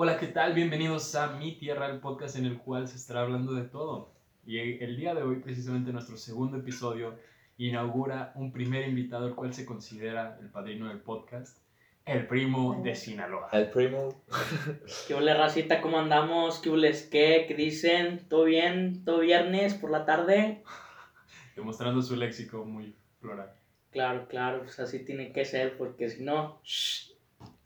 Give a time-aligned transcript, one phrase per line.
[0.00, 0.54] Hola, ¿qué tal?
[0.54, 4.12] Bienvenidos a Mi Tierra, el podcast en el cual se estará hablando de todo.
[4.46, 7.16] Y el día de hoy, precisamente nuestro segundo episodio,
[7.56, 11.58] inaugura un primer invitado, el cual se considera el padrino del podcast,
[12.06, 13.48] el primo de Sinaloa.
[13.52, 14.22] El primo.
[15.08, 15.80] ¿Qué huele, racita?
[15.80, 16.60] ¿Cómo andamos?
[16.60, 17.46] ¿Qué hules qué?
[17.48, 18.24] ¿Qué dicen?
[18.28, 19.04] ¿Todo bien?
[19.04, 20.62] ¿Todo viernes por la tarde?
[21.56, 23.50] Demostrando su léxico muy floral.
[23.90, 27.17] Claro, claro, pues así tiene que ser, porque si no, shh,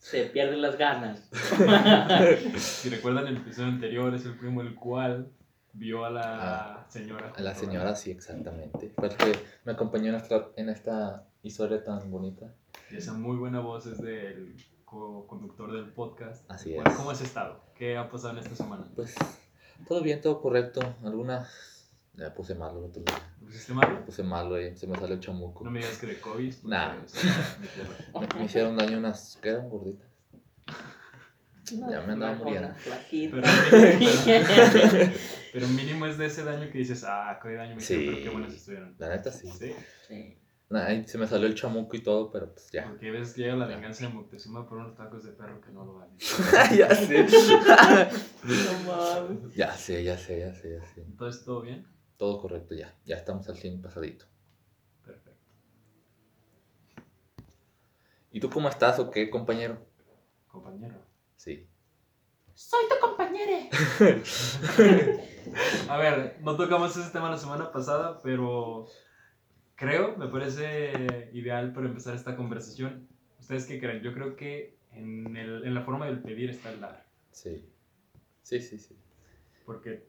[0.02, 1.28] se pierden las ganas.
[2.58, 5.30] Si recuerdan el episodio anterior, es el primo el cual
[5.72, 7.32] vio a la señora.
[7.36, 8.90] A la señora, sí, exactamente.
[8.96, 9.32] Fue el que
[9.64, 12.52] me acompañó en esta, en esta historia tan bonita.
[12.90, 16.50] Y esa muy buena voz es del co-conductor del podcast.
[16.50, 16.96] Así Bueno, es.
[16.96, 17.60] ¿Cómo has estado?
[17.76, 18.84] ¿Qué ha pasado en esta semana?
[18.96, 19.14] Pues
[19.86, 20.80] todo bien, todo correcto.
[21.04, 21.48] Algunas.
[22.14, 23.16] Me puse malo el otro día.
[23.40, 23.90] ¿Lo pusiste mal?
[23.92, 24.76] Me puse malo, eh.
[24.76, 25.64] se me salió el chamuco.
[25.64, 26.54] No me digas que de COVID.
[26.54, 26.94] porque Nah.
[26.94, 29.38] Me, me hicieron daño unas.
[29.42, 30.06] ¿Qué eran gorditas?
[31.70, 32.68] Ya me andaba muriendo.
[33.10, 33.28] Pero
[33.98, 35.12] mínimo,
[35.52, 37.94] pero mínimo es de ese daño que dices, ah, qué daño me Sí.
[37.94, 38.94] hicieron, pero qué buenas estuvieron.
[38.98, 39.48] La neta sí.
[39.48, 39.72] Sí,
[40.08, 40.38] Sí.
[40.70, 42.88] Nah, se me salió el chamuco y todo, pero pues ya.
[42.88, 45.84] porque ves que llega la venganza de Moctezuma por unos tacos de perro que no
[45.84, 46.16] lo valen.
[46.78, 47.26] ya sé.
[48.42, 49.54] No mames.
[49.54, 51.02] ya sé, ya sé, ya sé, ya sé.
[51.02, 51.86] Entonces, ¿todo bien?
[52.16, 52.94] Todo correcto ya.
[53.04, 54.26] Ya estamos al 100 pasadito.
[55.04, 55.42] Perfecto.
[58.30, 59.78] ¿Y tú cómo estás o qué, compañero?
[60.48, 60.96] Compañero.
[61.36, 61.66] Sí.
[62.54, 63.68] Soy tu compañero.
[65.88, 68.86] A ver, no tocamos ese tema la semana pasada, pero
[69.74, 73.08] creo, me parece ideal para empezar esta conversación.
[73.40, 74.02] ¿Ustedes qué creen?
[74.02, 77.04] Yo creo que en, el, en la forma del pedir está el dar.
[77.32, 77.68] Sí.
[78.42, 78.96] Sí, sí, sí.
[79.64, 80.06] Porque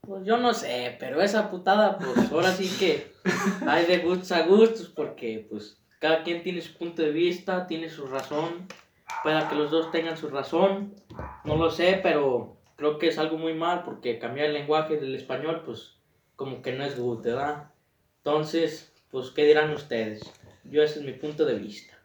[0.00, 3.12] Pues yo no sé, pero esa putada, pues ahora sí que
[3.66, 7.88] hay de gustos a gustos, porque pues cada quien tiene su punto de vista, tiene
[7.88, 8.66] su razón.
[9.22, 10.94] Pueda que los dos tengan su razón,
[11.44, 15.14] no lo sé, pero creo que es algo muy mal, porque cambiar el lenguaje del
[15.14, 15.96] español, pues
[16.36, 17.72] como que no es good, ¿verdad?
[18.18, 20.22] Entonces, pues, ¿qué dirán ustedes?
[20.64, 21.98] Yo ese es mi punto de vista.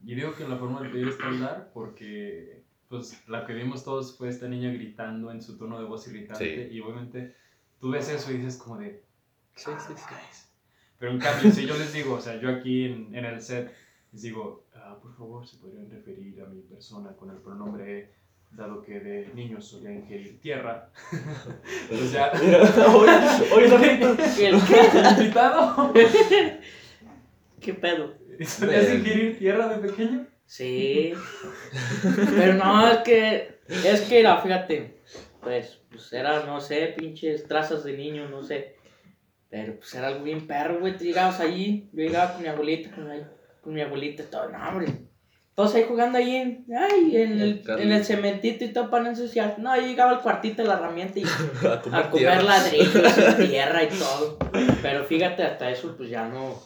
[0.00, 2.63] Yo digo que la forma de pedir está el dar porque
[2.96, 6.68] pues la que vimos todos fue esta niña gritando en su tono de voz irritante
[6.68, 6.74] Sí.
[6.74, 7.34] y obviamente
[7.80, 9.02] tú ves eso y dices como de
[9.56, 10.02] Sí, sí, sí.
[10.10, 10.48] "Guys".
[10.98, 13.72] pero en cambio si yo les digo o sea yo aquí en, en el set
[14.12, 18.10] les digo "Ah, por favor se podrían referir a mi persona con el pronombre
[18.52, 20.90] dado que de niño solía ingerir tierra
[21.90, 23.68] oye,
[24.36, 25.92] ¿Qué, ¿el invitado
[27.60, 28.14] ¿Qué pedo?
[28.46, 30.26] solías ingerir tierra de pequeño
[30.56, 31.12] Sí.
[32.36, 33.58] Pero no, es que.
[33.68, 35.00] Es que era, fíjate.
[35.40, 38.76] Pues, pues era, no sé, pinches trazas de niño, no sé.
[39.50, 40.96] Pero pues era algo bien perro, güey.
[40.96, 43.24] Llegabas allí, yo llegaba con mi abuelita, con, mi-
[43.62, 44.86] con mi abuelita, todo, no, hombre.
[45.56, 49.10] Todos ahí jugando ahí en, ay, en, el, en el cementito y todo para no
[49.10, 49.56] ensuciar.
[49.58, 51.24] No, yo llegaba al cuartito de la herramienta y
[51.68, 54.38] a comer, a comer ladrillos y tierra y todo.
[54.82, 56.60] Pero fíjate, hasta eso, pues ya no.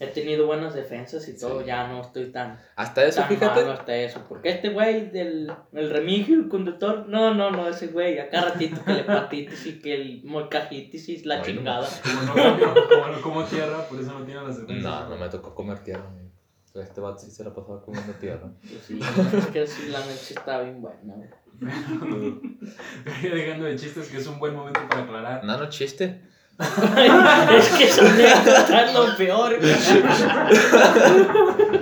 [0.00, 1.66] He tenido buenas defensas y todo, Sí.
[1.66, 3.60] ya no estoy tan Hasta eso, tan fíjate.
[3.62, 4.24] malo hasta eso.
[4.28, 8.80] Porque este güey del el remigio, el conductor, no, no, no, ese güey, acá ratito
[8.84, 11.44] que la hepatitis y que el molcajitis y la no.
[11.44, 11.88] chingada.
[12.02, 15.16] como no, como, como no como tierra por eso no tiene las defensas No, no
[15.16, 16.06] me tocó comer tierra.
[16.06, 16.28] amigo.
[16.74, 18.48] Este vato sí se la pasaba comiendo tierra.
[18.60, 19.00] Pues sí,
[19.36, 21.14] es que sí, la noche está bien buena.
[23.22, 25.44] dejando de chistes, que es un buen momento para aclarar.
[25.44, 26.22] No, no chiste.
[26.58, 29.56] Es que esa anécdota es lo peor.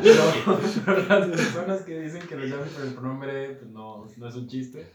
[0.02, 0.22] Pero,
[0.84, 4.34] pero las personas que dicen que lo llamen por el pronombre, pues no, no es
[4.36, 4.86] un chiste.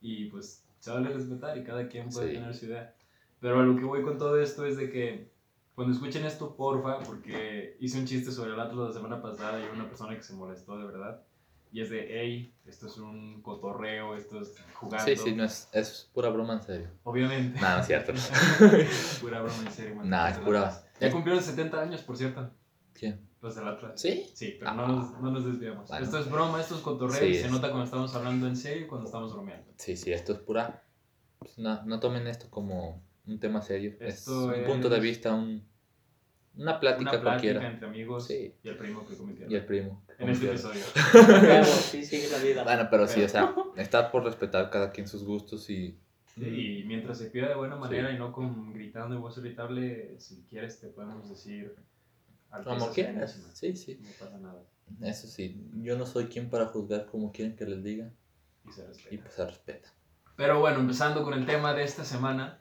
[0.00, 2.34] Y pues se vale respetar y cada quien puede Sí.
[2.34, 2.94] tener su idea.
[3.40, 5.30] Pero a lo que voy con todo esto es de que
[5.74, 9.68] cuando escuchen esto, porfa, porque hice un chiste sobre el Atlas la semana pasada y
[9.74, 11.22] una persona que se molestó de verdad.
[11.74, 15.06] Y es de, hey, esto es un cotorreo, esto es jugando.
[15.06, 16.88] Sí, sí, no es, es pura broma en serio.
[17.04, 17.58] Obviamente.
[17.60, 18.12] No, no es cierto.
[19.20, 19.94] pura broma en serio.
[20.04, 20.82] Los es pura-.
[21.00, 22.50] Ya cumplieron 70 años, por cierto,
[22.92, 23.26] ¿Quién?
[23.40, 24.00] los del Atlas.
[24.00, 24.30] ¿Sí?
[24.34, 24.74] Sí, pero Ah.
[24.74, 25.88] no, nos, no nos desviamos.
[25.88, 26.04] Bueno.
[26.04, 27.50] Esto es broma, esto es cotorreo Sí, y se es.
[27.50, 29.72] nota cuando estamos hablando en serio y cuando estamos bromeando.
[29.78, 30.84] Sí, sí, esto es pura.
[31.38, 33.94] pues, no, no tomen esto como un tema serio.
[33.98, 35.66] Esto es un punto de es- vista, un,
[36.56, 37.66] una plática Una plática cualquiera.
[37.70, 38.54] entre amigos Sí.
[38.62, 39.48] y el primo que cometió.
[39.50, 40.04] Y el primo.
[40.18, 40.82] En este episodio.
[41.64, 42.64] Sí, sigue la vida.
[42.64, 45.98] Bueno, pero sí, o sea, está por respetar cada quien sus gustos y.
[46.34, 48.14] Sí, y mientras se pida de buena manera Sí.
[48.16, 51.74] y no con gritando y voz irritable, si quieres te podemos decir
[52.64, 53.40] Como quieras.
[53.54, 53.98] Sí, sí.
[54.02, 54.62] No pasa nada.
[55.02, 58.10] Eso sí, yo no soy quien para juzgar como quieren que les diga.
[58.68, 59.14] Y se respeta.
[59.14, 59.88] Y pues se respeta.
[60.36, 62.60] Pero bueno, empezando con el tema de esta semana,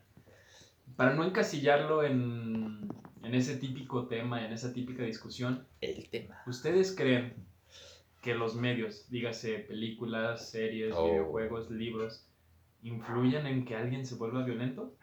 [0.96, 2.90] para no encasillarlo en,
[3.24, 6.42] en ese típico tema, en esa típica discusión, El tema.
[6.48, 7.34] ¿ustedes creen
[8.22, 11.06] que los medios, dígase películas, series, Oh.
[11.06, 12.26] videojuegos, libros,
[12.84, 14.94] influyen en que alguien se vuelva violento?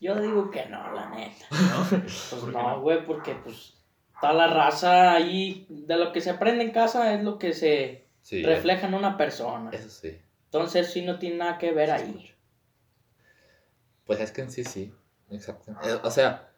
[0.00, 1.44] Yo digo que no, la neta.
[1.50, 1.86] ¿No?
[2.00, 3.74] Pues ¿Por qué no, güey, porque pues
[4.20, 8.06] toda la raza ahí, de lo que se aprende en casa es lo que se
[8.22, 9.70] Sí, refleja en una persona.
[9.72, 10.18] eso sí.
[10.46, 12.30] Entonces sí no tiene nada que ver ahí.
[14.04, 14.92] Pues es que en sí, sí.
[15.30, 15.72] Exacto.
[15.82, 16.50] Eh, O sea,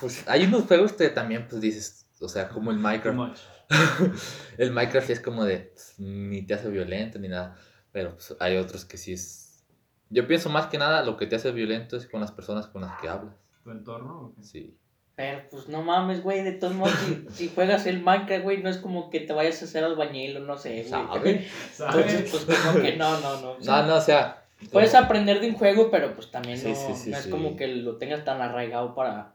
[0.00, 3.38] pues hay unos juegos que también, pues dices, o sea, como el Minecraft.
[4.58, 7.56] el Minecraft sí es como de, pues, ni te hace violento ni nada.
[7.92, 9.64] Pero pues, hay otros que sí es.
[10.08, 12.82] Yo pienso más que nada lo que te hace violento es con las personas con
[12.82, 13.34] las que hablas.
[13.64, 14.20] ¿Tu entorno?
[14.20, 14.42] o qué?
[14.42, 14.78] Sí.
[15.16, 18.68] Pero pues no mames, güey, de todos modos, si, si juegas el Minecraft, güey, no
[18.68, 21.46] es como que te vayas a hacer albañil o no sé, güey.
[21.72, 22.26] ¿Sabe?
[22.30, 23.50] Pues como que no, no, no.
[23.52, 24.45] o sea, No, no, o sea.
[24.72, 27.30] Puedes aprender de un juego, pero pues también Sí, no, sí, sí, no es sí.
[27.30, 29.34] como que lo tengas tan arraigado para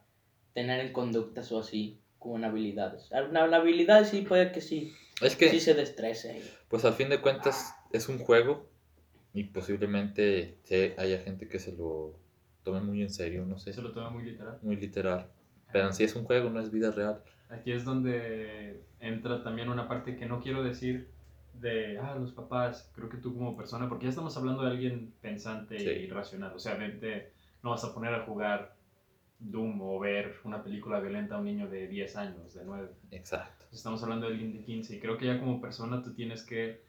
[0.54, 3.10] tener en conductas o así, como en habilidades.
[3.30, 6.32] Una, la habilidad sí puede que sí, Es que, sí se destrece.
[6.32, 6.52] ahí.
[6.70, 8.68] pues al fin de cuentas, es un juego
[9.34, 12.16] y posiblemente sí haya gente que se lo
[12.64, 14.58] tome muy en serio, no sé, Se lo toma muy literal.
[14.62, 15.28] muy literal.
[15.72, 17.22] Pero en sí es un juego, no es vida real.
[17.50, 21.10] Aquí es donde entra también una parte que no quiero decir
[21.62, 25.14] de, ah, los papás, creo que tú como persona, porque ya estamos hablando de alguien
[25.22, 25.86] pensante Sí.
[25.90, 27.32] y racional, o sea, de, de-
[27.64, 28.76] no vas a poner a jugar
[29.40, 32.90] Doom o ver una película violenta a un niño de 10 años, de 9.
[33.12, 33.66] Exacto.
[33.72, 36.82] Estamos hablando de alguien de 15 y creo que ya como persona tú tienes que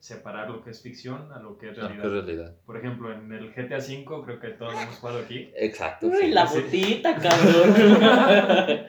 [0.00, 2.10] separar lo que es ficción a lo que es No, realidad.
[2.10, 2.54] realidad.
[2.64, 5.50] Por ejemplo, en el GTA V, creo que todos lo hemos jugado aquí.
[5.56, 6.06] Exacto.
[6.06, 6.28] Uy, sí.
[6.28, 6.60] la sí.
[6.60, 7.74] botita, cabrón.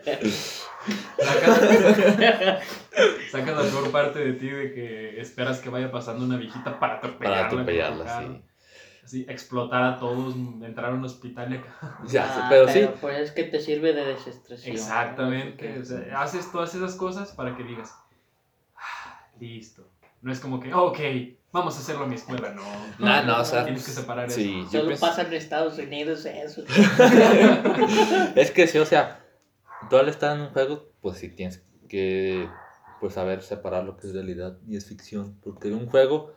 [1.17, 1.59] Sacas,
[3.31, 6.95] sacas la peor parte de ti de que esperas que vaya pasando una viejita para
[6.95, 7.35] atropellarla.
[7.37, 8.41] Para atropellarla, sí.
[9.03, 11.97] Así, explotar a todos, entrar a un hospital y acá.
[12.07, 12.87] Ya, Ah, pero sí.
[13.01, 14.75] Pues es que te sirve de desestresión.
[14.75, 15.73] Exactamente.
[15.75, 15.81] ¿no?
[15.81, 17.95] O sea, haces todas esas cosas para que digas,
[18.75, 19.89] "Ah, listo.
[20.21, 20.99] No es como que, ok,
[21.51, 22.49] vamos a hacerlo en mi escuela.
[22.51, 22.61] No,
[22.99, 24.63] No, no, o sea, Tienes que separar Sí, eso.
[24.65, 26.63] yo Solo pienso- pasa en Estados Unidos eso.
[28.35, 29.19] es que sí, o sea,
[29.89, 32.47] tú al estar en un juego, pues sí tienes que
[32.99, 35.39] pues saber separar lo que es realidad y es ficción.
[35.41, 36.33] Porque un juego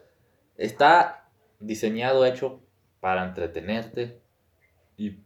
[0.56, 1.30] está
[1.60, 2.60] diseñado, hecho
[3.00, 4.20] para entretenerte
[4.96, 5.18] y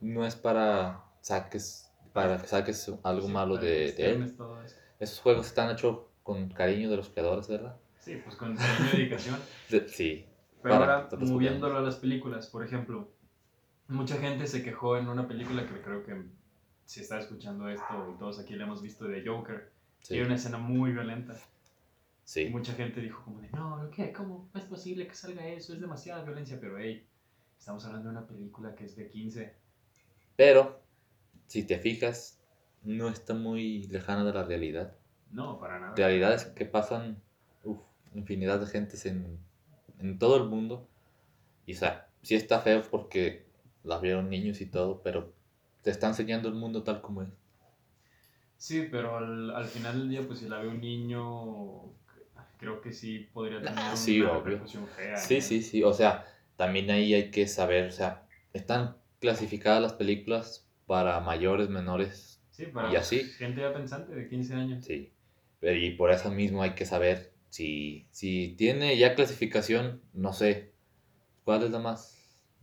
[0.00, 4.34] no es para saques para que saques algo Sí, malo de, de él.
[4.98, 7.76] Esos juegos están hechos con cariño de los creadores, ¿verdad?
[7.98, 9.38] Sí, pues con cariño y dedicación.
[9.70, 10.26] De- sí.
[10.62, 13.12] Pero ahora, moviéndolo a las películas, por ejemplo,
[13.88, 16.24] mucha gente se quejó en una película que creo que
[16.86, 19.72] si está escuchando esto todos aquí la hemos visto de Joker,
[20.06, 20.14] Sí.
[20.14, 21.34] tiene una escena muy violenta.
[21.34, 21.38] Y
[22.22, 22.48] sí.
[22.48, 24.12] mucha gente dijo como de, no, ¿qué?
[24.12, 25.74] ¿Cómo es posible que salga eso?
[25.74, 27.04] Es demasiada violencia, pero hey,
[27.58, 29.52] estamos hablando de una película que es de 15.
[30.36, 30.80] Pero,
[31.48, 32.38] si te fijas,
[32.84, 34.94] no está muy lejana de la realidad.
[35.32, 35.96] No, para nada.
[35.96, 37.20] realidades que pasan
[37.64, 37.80] uf,
[38.14, 39.40] infinidad de gentes en,
[39.98, 40.86] en todo el mundo.
[41.66, 43.44] Y o sea, sí está feo porque
[43.82, 45.32] las vieron niños y todo, pero
[45.82, 47.28] te está enseñando el mundo tal como es.
[48.58, 51.82] Sí, pero al, al final del día, pues si la ve un niño,
[52.58, 55.16] creo que sí podría tener Ah, una sí, repercusión fea.
[55.16, 55.42] Sí, ¿eh?
[55.42, 55.82] sí, sí.
[55.82, 56.24] O sea,
[56.56, 62.66] también ahí hay que saber, o sea, están clasificadas las películas para mayores, menores, Sí,
[62.66, 63.20] para Y así.
[63.20, 64.84] gente ya pensante de 15 años.
[64.84, 65.12] sí.
[65.60, 70.72] Pero y por eso mismo hay que saber si, si tiene ya clasificación, no sé,
[71.44, 72.15] ¿cuál es la más,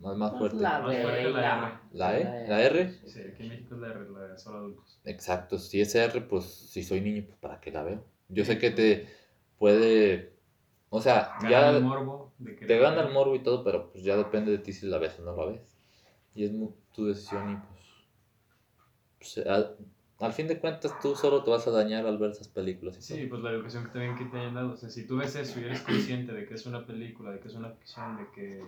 [0.03, 0.57] más, más Pues fuerte?
[0.57, 2.47] la Más fuerte la la, ¿La E?
[2.47, 2.91] ¿La R?
[3.05, 4.99] Sí, aquí en México es la, R, la de solo adultos.
[5.05, 8.05] Exacto, si es R, pues si soy niño, pues para qué la veo.
[8.29, 9.07] Yo sé que te
[9.57, 10.33] puede,
[10.89, 13.91] o sea, Gana ya el morbo de que te gana el morbo y todo, pero
[13.91, 15.77] pues ya depende de ti si la ves o no la ves.
[16.35, 16.51] Y es
[16.93, 17.83] tu decisión y pues,
[19.35, 19.77] pues, al,
[20.19, 22.97] al fin de cuentas tú solo te vas a dañar al ver esas películas.
[22.97, 23.29] Y Sí, todo.
[23.29, 24.73] pues la educación que también que te hayan dado.
[24.73, 27.39] O sea, si tú ves eso y eres consciente de que es una película, de
[27.39, 28.63] que es una ficción, de que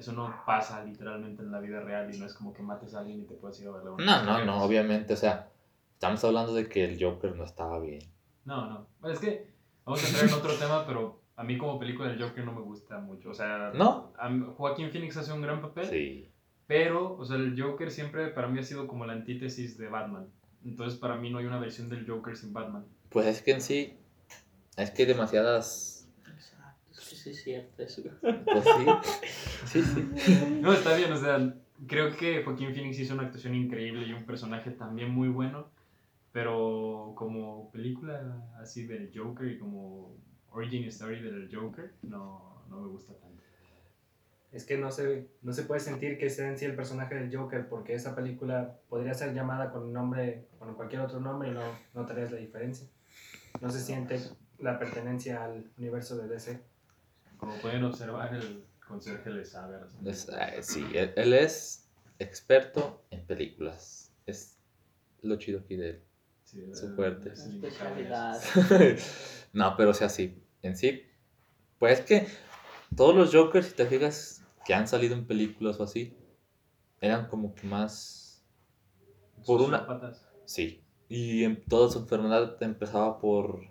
[0.00, 3.00] eso no pasa literalmente en la vida real y no es como que mates a
[3.00, 3.90] alguien y te puedes ir a verla.
[3.98, 5.50] No, no, no, obviamente, o sea,
[5.92, 8.00] estamos hablando de que el Joker no estaba bien.
[8.44, 8.86] No, no.
[9.00, 9.46] Bueno, es que
[9.84, 12.62] vamos a entrar en otro tema, pero a mí como película el Joker no me
[12.62, 13.30] gusta mucho.
[13.30, 14.12] O sea, ¿No?
[14.56, 16.30] Joaquín Phoenix hace un gran papel, Sí.
[16.66, 20.28] pero, o sea, el Joker siempre para mí ha sido como la antítesis de Batman.
[20.64, 22.84] Entonces, para mí no hay una versión del Joker sin Batman.
[23.10, 23.98] Pues es que en sí,
[24.76, 25.99] es que hay demasiadas...
[27.30, 28.02] Sí es cierto eso.
[28.20, 28.64] Pues
[29.64, 29.82] sí, sí,
[30.16, 30.58] sí.
[30.60, 31.54] No, está bien, o sea,
[31.86, 35.68] creo que Joaquín Phoenix hizo una actuación increíble y un personaje también muy bueno,
[36.32, 40.16] pero como película así del Joker y como
[40.50, 43.42] origin story del Joker, no, no me gusta tanto.
[44.52, 47.34] Es que no se, no se puede sentir que sea en sí el personaje del
[47.34, 51.52] Joker porque esa película podría ser llamada con un nombre, con cualquier otro nombre y
[51.52, 51.62] no,
[51.94, 52.88] no tarías la diferencia.
[53.60, 54.18] no se siente
[54.58, 56.69] la pertenencia al universo de DC.
[57.40, 61.90] Como pueden observar, el conserje le sabe a las Es- eh, sí, él, él es
[62.18, 64.12] experto en películas.
[64.26, 64.58] Es
[65.22, 66.02] lo chido aquí de él.
[66.44, 67.30] Sí, su el- fuerte.
[67.30, 68.98] el
[69.52, 70.42] no, pero o sea, sí.
[70.62, 71.02] En sí,
[71.78, 72.26] pues es que
[72.94, 76.16] todos los Jokers, si te fijas, que han salido en películas o así,
[77.00, 78.44] eran como que más.
[79.46, 79.86] Por una-.
[80.44, 80.84] Sí.
[81.08, 83.62] Y en toda su enfermedad empezaba por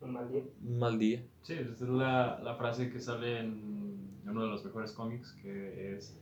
[0.00, 0.42] Un mal día.
[0.62, 1.24] un mal día.
[1.42, 5.96] Sí, esa es la, la frase que sale en uno de los mejores cómics, que
[5.96, 6.20] es,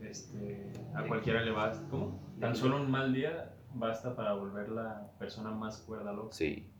[0.00, 2.20] este, a cualquiera le basta, ¿cómo?
[2.40, 6.32] Tan solo un mal día basta para volver la persona más cuerda loca.
[6.32, 6.70] Sí.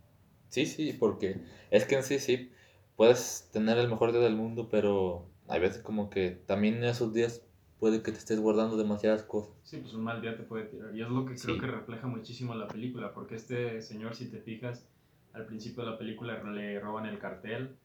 [0.49, 2.51] Sí, sí, porque es que en sí, sí,
[2.97, 7.13] puedes tener el mejor día del mundo, pero hay veces como que también en esos
[7.13, 7.45] días
[7.79, 9.53] puede que te estés guardando demasiadas cosas.
[9.63, 10.95] Sí, pues un mal día te puede tirar.
[10.95, 11.61] Y es lo que creo Sí.
[11.61, 14.87] que refleja muchísimo la película, porque este señor, si te fijas,
[15.35, 17.77] al principio de la película le roban el cartel,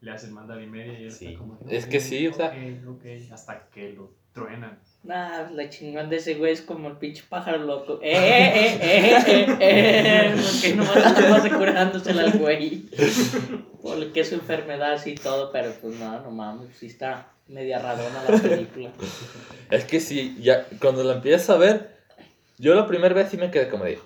[0.00, 1.26] le hacen manda y media y él Sí.
[1.26, 1.58] está como...
[1.68, 2.48] Es que sí, o sea-
[2.86, 4.78] Ok, ok, hasta que lo truenan.
[5.02, 7.98] Nah, la chingón de ese güey es como el pinche pájaro loco.
[8.02, 10.34] ¡Eh, eh, eh, eh, eh!
[10.36, 10.96] Porque nomás
[11.44, 12.84] está curándosela al güey.
[13.82, 17.78] Porque es su enfermedad así y todo, pero pues no, no mames, sí está media
[17.78, 18.90] radona la película.
[19.70, 21.96] Es que sí, ya cuando la empiezas a ver,
[22.58, 23.98] yo la primera vez sí me quedé como de,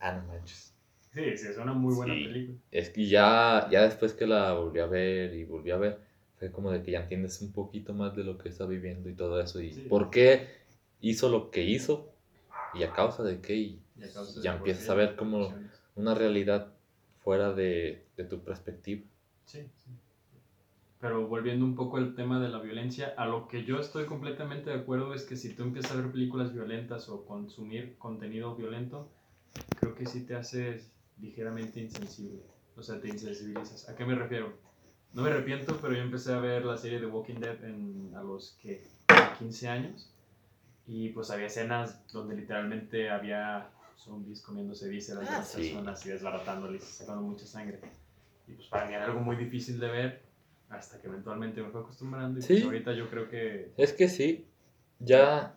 [0.00, 0.71] ah, no manches.
[1.14, 2.24] Sí, sí, es una muy buena Sí.
[2.24, 2.58] película.
[2.70, 5.98] Es que ya, ya después que la volví a ver y volví a ver,
[6.38, 9.14] fue como de que ya entiendes un poquito más de lo que está viviendo y
[9.14, 9.86] todo eso y Sí.
[9.88, 10.48] por qué
[11.00, 12.10] hizo lo que hizo
[12.74, 14.08] y a causa de qué y de
[14.40, 15.54] ya empiezas a ver como
[15.94, 16.72] una realidad
[17.22, 19.02] fuera de, de tu perspectiva.
[19.44, 19.90] Sí, sí.
[21.00, 24.70] Pero volviendo un poco al tema de la violencia, a lo que yo estoy completamente
[24.70, 29.08] de acuerdo es que si tú empiezas a ver películas violentas o consumir contenido violento,
[29.80, 30.92] creo que sí te haces
[31.22, 32.42] ligeramente insensible.
[32.76, 33.88] O sea, te insensibilizas.
[33.88, 34.52] ¿A qué me refiero?
[35.14, 38.22] No me arrepiento, pero yo empecé a ver la serie de Walking Dead en, a
[38.22, 38.82] los que
[39.38, 40.10] 15 años.
[40.86, 45.68] Y pues había escenas donde literalmente había zombies comiéndose vísceras de Ah, las sí.
[45.68, 47.78] personas y desbaratándoles y sacando mucha sangre.
[48.48, 50.22] Y pues para mí era algo muy difícil de ver
[50.70, 52.38] hasta que eventualmente me fue acostumbrando.
[52.38, 52.54] Y Sí.
[52.54, 54.46] pues ahorita yo creo que Es que sí,
[54.98, 55.54] ya,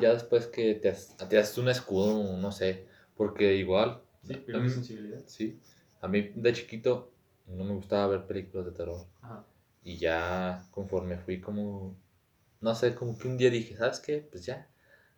[0.00, 0.94] ya después que te,
[1.28, 5.22] te haces un escudo, no sé, porque igual, sí, a pierde mí- sensibilidad.
[5.26, 5.60] sí,
[6.00, 7.12] a mí de chiquito
[7.46, 9.06] no me gustaba ver películas de terror.
[9.22, 9.44] Ajá.
[9.84, 11.96] Y ya conforme fui como,
[12.60, 14.18] no sé, como que un día dije, ¿sabes qué?
[14.30, 14.68] Pues ya.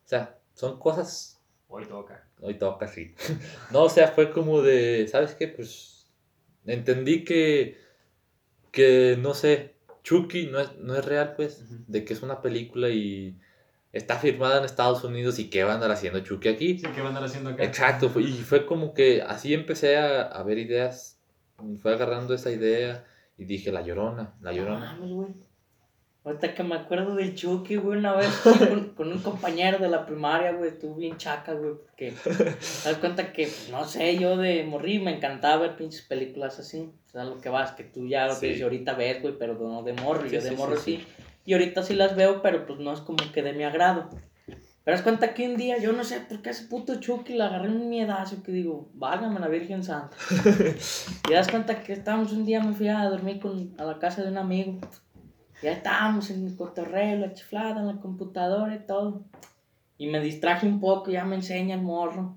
[0.04, 2.26] O sea, son cosas, Hoy toca.
[2.40, 3.14] hoy toca así.
[3.72, 5.48] no, o sea, fue como de, ¿sabes qué?
[5.48, 6.06] Pues
[6.66, 7.78] entendí que,
[8.72, 12.88] que no sé, Chucky no es, no es real, pues, de que es una película
[12.90, 13.38] y
[13.98, 16.78] está firmada en Estados Unidos y qué van a andar haciendo Chucky aquí.
[16.78, 17.64] Sí, ¿qué van a andar haciendo acá?
[17.64, 21.20] Exacto, fue- y fue como que así empecé a, a ver ideas,
[21.82, 23.04] fue agarrando esa idea
[23.36, 24.92] y dije, la llorona, la llorona.
[24.94, 25.28] mames, güey.
[26.24, 30.04] Ahorita que me acuerdo del Chucky, güey, una vez con, con un compañero de la
[30.04, 32.34] primaria, güey, estuve bien chaca, güey, porque te
[32.88, 36.92] das cuenta que, no sé, yo de morir me encantaba ver pinches películas así.
[37.06, 38.48] O sea, lo que vas, que tú ya Sí.
[38.48, 41.06] desde ahorita ves, güey, pero no de morro, Sí, yo de sí, morro sí, sí,
[41.48, 44.10] Y ahorita sí las veo, pero pues no es como que de mi agrado.
[44.84, 47.42] Pero das cuenta que un día, yo no sé por qué ese puto Chucky le
[47.42, 50.14] agarré un miedazo que digo, válgame la Virgen Santa.
[51.30, 54.22] y das cuenta que estábamos un día, me fui a dormir con, a la casa
[54.22, 54.78] de un amigo.
[55.62, 59.24] Ya estábamos en el cotorreo, la chiflada, en la computadora y todo.
[59.96, 62.36] Y me distraje un poco, ya me enseña el morro.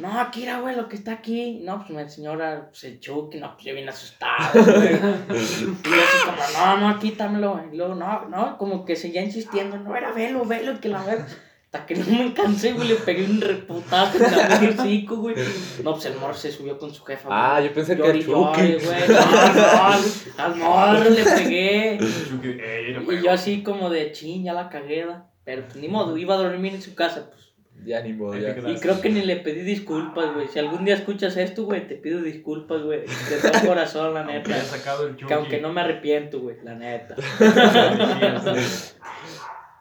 [0.00, 1.60] No, aquí era, güey, lo que está aquí.
[1.62, 4.94] No, pues me enseñó era, pues, el Chucky, no, pues yo vine asustado, güey.
[4.94, 7.60] y yo así como, no, no, quítamelo.
[7.72, 11.24] Y luego, no, no, como que seguía insistiendo, no, era velo, velo, que la veo.
[11.72, 15.36] Hasta que no me cansé, güey, le pegué un reputazo en el hocico, güey.
[15.84, 17.38] No, pues el morro se subió con su jefa, güey.
[17.40, 18.84] Ah, yo pensé que era Chucky.
[18.84, 19.08] güey.
[19.08, 21.98] No, no, al morro le pegué.
[22.00, 25.06] Y yo así como de chin, ya la cagué.
[25.44, 27.49] Pero pues ni modo, iba a dormir en su casa, pues.
[27.84, 28.50] Ya ni modo, ya.
[28.68, 30.48] Y creo que ni le pedí disculpas, güey.
[30.48, 33.00] Si algún día escuchas esto, güey, te pido disculpas, güey.
[33.00, 34.54] De todo corazón, la Aunque neta.
[34.54, 35.16] haya sacado el.
[35.16, 37.16] Que aunque no me arrepiento, güey, la neta.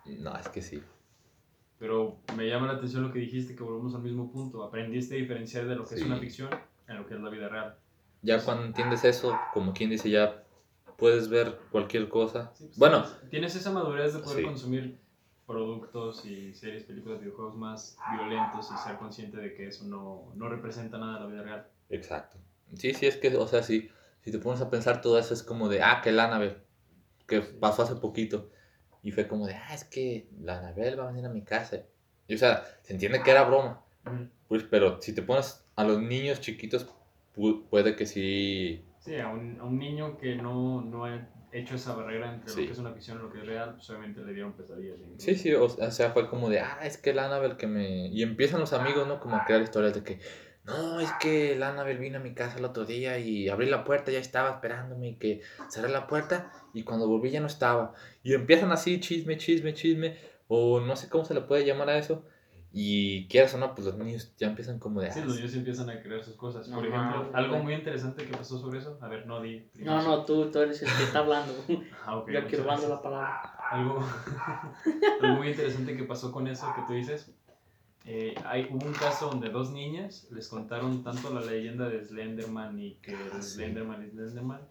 [0.06, 0.82] No, es que sí.
[1.78, 4.64] Pero me llama la atención lo que dijiste, que volvemos al mismo punto.
[4.64, 6.08] Aprendiste a diferenciar de lo que es Sí.
[6.08, 6.50] una ficción
[6.88, 7.76] en lo que es la vida real.
[8.22, 10.44] Ya cuando entiendes eso, como quien dice, ya
[10.98, 12.52] puedes ver cualquier cosa.
[12.56, 14.44] Sí, pues, Bueno, tienes- Tienes esa madurez de poder Sí.
[14.44, 14.98] consumir
[15.50, 20.50] productos y series, películas, videojuegos más violentos y ser consciente de que eso no, no
[20.50, 21.68] representa nada de la vida real.
[21.90, 22.38] exacto.
[22.76, 23.90] Sí, sí, es que, o sea, sí.
[24.22, 26.58] Si te pones a pensar todo eso, es como de, ah, que la nave,
[27.28, 28.52] que pasó hace poquito.
[29.04, 31.84] Y fue como de, ah, es que la Anabel va a venir a mi casa.
[32.28, 33.84] Y, o sea, se entiende que era broma.
[34.48, 36.88] Pues, pero si te pones a los niños chiquitos,
[37.36, 38.86] pu- puede que sí.
[39.00, 41.06] Sí, a un, a un niño que no, no
[41.52, 42.62] hecho esa barrera entre Sí.
[42.62, 44.98] lo que es una ficción y lo que es real, pues obviamente le dieron pesadillas.
[45.18, 45.36] ¿sí?
[45.36, 48.08] Sí, o sea, fue como de, ah, es que el Annabelle que me...
[48.08, 49.20] Y empiezan los amigos, ¿no?
[49.20, 50.20] Como a crear historias de que,
[50.66, 53.84] no, es que el Annabelle vino a mi casa el otro día y abrí la
[53.84, 57.94] puerta, ya estaba esperándome y que cerré la puerta y cuando volví ya no estaba.
[58.24, 61.98] Y empiezan así, chisme, chisme, chisme, o no sé cómo se le puede llamar a
[61.98, 62.24] eso.
[62.72, 65.12] Y quieras o no, pues los niños ya empiezan como de...
[65.12, 66.68] Sí, "Ah, los niños empiezan a creer sus cosas.
[66.68, 68.98] No Por ejemplo, mames, algo muy interesante que pasó sobre eso.
[69.02, 69.68] A ver, no di.
[69.74, 71.54] No, no, tú, tú eres el que está hablando.
[72.06, 72.90] Ah, ok, Yo robando gracias.
[72.90, 73.42] la palabra.
[73.72, 74.04] Algo,
[75.22, 77.32] algo muy interesante que pasó con eso que tú dices.
[78.06, 82.80] eh, hay, hubo un caso donde dos niñas les contaron tanto la leyenda de Slenderman
[82.80, 83.42] y que sí.
[83.56, 84.62] Slenderman y Slenderman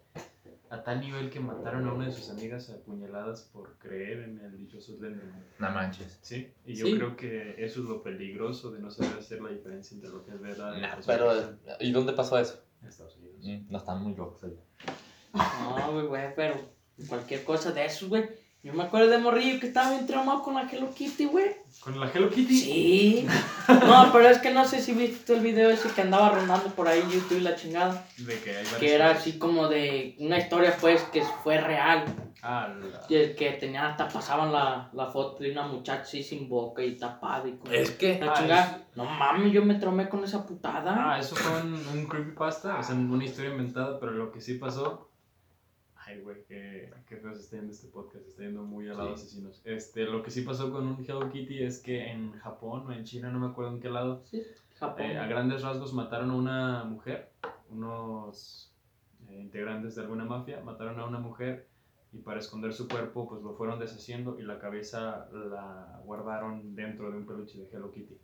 [0.71, 4.39] a tal nivel que mataron a una de sus amigas a puñaladas por creer en
[4.39, 5.43] el dichoso Slenderman.
[5.57, 6.19] No manches.
[6.21, 6.95] Sí, y yo Sí.
[6.95, 10.31] creo que eso es lo peligroso de no saber hacer la diferencia entre lo que
[10.31, 11.31] es verdad y lo Nah, que es pero,
[11.79, 12.61] ¿y dónde pasó eso?
[12.81, 13.37] en Estados Unidos.
[13.43, 14.57] Mm, No están muy locos ahí.
[15.33, 16.55] No, güey, güey, pero
[17.07, 18.25] cualquier cosa de esos, güey.
[18.61, 21.55] Yo me acuerdo de Morrillo que estaba bien traumado con la Hello Kitty, güey.
[21.81, 22.57] ¿Con la Hello Kitty?
[22.59, 23.27] Sí.
[23.69, 26.85] No, pero es que no sé si viste el video ese que andaba rondando por
[26.89, 28.05] ahí YouTube y la chingada.
[28.17, 32.03] De que hay varias Que era así como de una historia, pues, que fue real.
[32.41, 36.21] Ah, la- Y el que tenía, hasta pasaban la, la foto de una muchacha así
[36.21, 38.19] sin boca y tapada y con Es que...
[38.19, 38.81] la Ah, chingada.
[38.95, 40.95] No mames, yo me traumé con esa putada.
[41.13, 44.55] Ah, eso fue un, un creepypasta, o sea, una historia inventada, pero lo que sí
[44.55, 45.08] pasó.
[46.09, 48.97] Ay, güey, qué, qué feo se está yendo este podcast, se está yendo muy al
[48.97, 49.23] lado Sí.
[49.25, 49.61] asesinos.
[49.63, 53.03] Este, lo que sí pasó con un Hello Kitty es que en Japón o en
[53.03, 54.41] China, no me acuerdo en qué lado, Sí,
[54.79, 55.01] Japón.
[55.05, 57.31] eh, a grandes rasgos mataron a una mujer,
[57.69, 58.73] unos
[59.27, 61.67] eh, integrantes de alguna mafia, mataron a una mujer
[62.11, 67.11] y para esconder su cuerpo, pues lo fueron deshaciendo y la cabeza la guardaron dentro
[67.11, 68.17] de un peluche de Hello Kitty.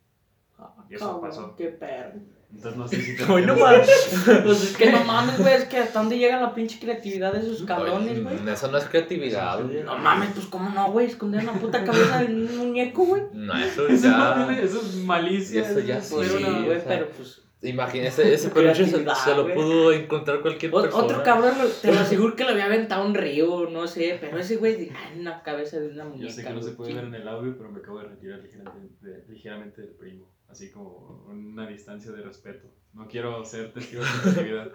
[0.57, 1.55] Ah, y eso cabrón, pasó.
[1.55, 2.19] Qué perro.
[2.53, 5.65] Entonces no sé si te Ay, no refieres- Pues es que no mames, güey, es
[5.65, 8.37] que hasta dónde llega la pinche creatividad de esos cabrones, güey.
[8.37, 9.83] Mm, Eso no es creatividad, güey.
[9.83, 13.23] No mames, pues cómo no, güey, esconder una puta cabeza de un muñeco, güey.
[13.33, 14.57] No, eso Eso, ya...
[14.61, 15.61] eso es malicia.
[15.69, 17.41] Eso ya es sí, o sea, pero pues.
[17.61, 18.99] Imagínese, ese peluche se,
[19.35, 21.03] lo pudo encontrar cualquier O- persona.
[21.03, 24.37] otro cabrón, te lo aseguro que lo había aventado a un río, no sé, pero
[24.37, 26.27] ese güey, ay, una cabeza de una muñeca.
[26.27, 28.39] Yo sé que no se puede ver en el audio, pero me acabo de retirar
[28.39, 30.29] ligeramente, de- ligeramente del primo.
[30.47, 32.67] Así como una distancia de respeto.
[32.93, 34.71] No quiero ser testigo de su actividad.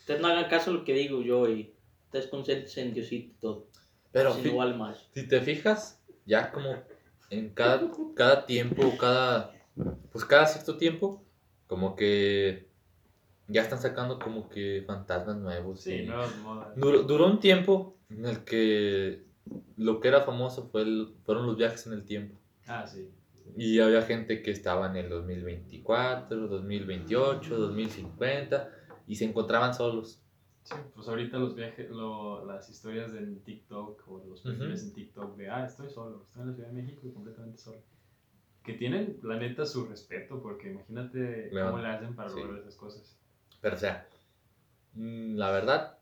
[0.00, 1.74] Ustedes no hagan caso a lo que digo yo y
[2.06, 3.66] ustedes concéntrense en Diosito y todo.
[4.12, 5.08] Pero si no vale más.
[5.12, 6.74] si te fijas, ya como
[7.30, 9.52] en cada, cada tiempo, cada,
[10.12, 11.24] pues cada cierto tiempo,
[11.66, 12.68] como que
[13.48, 15.80] ya están sacando como que fantasmas nuevos.
[15.80, 16.76] Sí, y- nuevas modas.
[16.76, 19.24] Duró, duró un tiempo en el que
[19.76, 22.38] lo que era famoso fue el- fueron los viajes en el tiempo.
[22.66, 23.10] Ah, sí.
[23.56, 28.70] Y había gente que estaba en el 2024, 2028, 2050
[29.06, 30.20] y se encontraban solos.
[30.62, 35.36] Sí, pues ahorita los viajes, lo- las historias en TikTok o los perfiles en TikTok
[35.36, 37.82] de, ah, estoy solo, estoy en la Ciudad de México y completamente solo.
[38.62, 41.72] Que tienen, la neta, su respeto, porque imagínate León.
[41.72, 42.40] cómo le hacen para Sí.
[42.40, 43.18] lograr esas cosas.
[43.60, 44.08] Pero o sea,
[44.94, 45.98] mm, la verdad,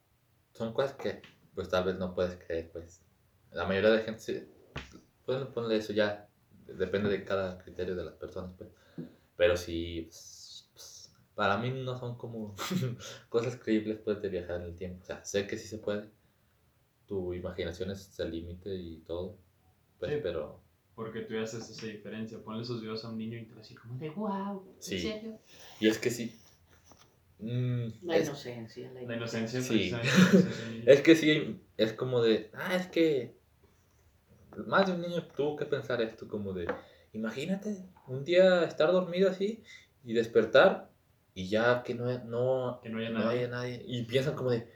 [0.53, 1.21] son cosas que
[1.57, 3.03] pues tal vez no puedes creer, pues.
[3.51, 4.49] La mayoría de gente, sí,
[5.27, 6.29] pueden ponerle eso ya,
[6.67, 8.71] depende de cada criterio de las personas, pues.
[9.37, 12.55] Pero sí, pues, pues, para mí no son como
[13.29, 15.03] cosas creíbles, pues, de viajar en el tiempo.
[15.03, 16.09] O sea, sé que sí se puede.
[17.07, 19.37] Tu imaginación es el límite y todo.
[19.99, 20.19] Pues, Sí.
[20.23, 20.61] pero
[20.95, 22.39] Porque tú ya haces esa diferencia.
[22.43, 24.97] Ponle esos videos a un niño y te va a decir como de, wow, Sí.
[24.97, 25.39] ¿En serio?
[25.81, 26.39] Y es que sí.
[27.39, 29.91] mm, La es, inocencia, la inocencia Sí.
[29.91, 30.83] la inocencia niño.
[30.87, 32.51] es que sí, es como de.
[32.55, 33.37] Ah, es que.
[34.67, 36.67] Más de un niño tuvo que pensar esto, como de.
[37.13, 39.63] Imagínate un día estar dormido así
[40.05, 40.91] y despertar
[41.35, 43.39] y ya que no, no, Que no haya no nadie.
[43.41, 43.83] haya nadie.
[43.87, 44.67] Y piensan como de.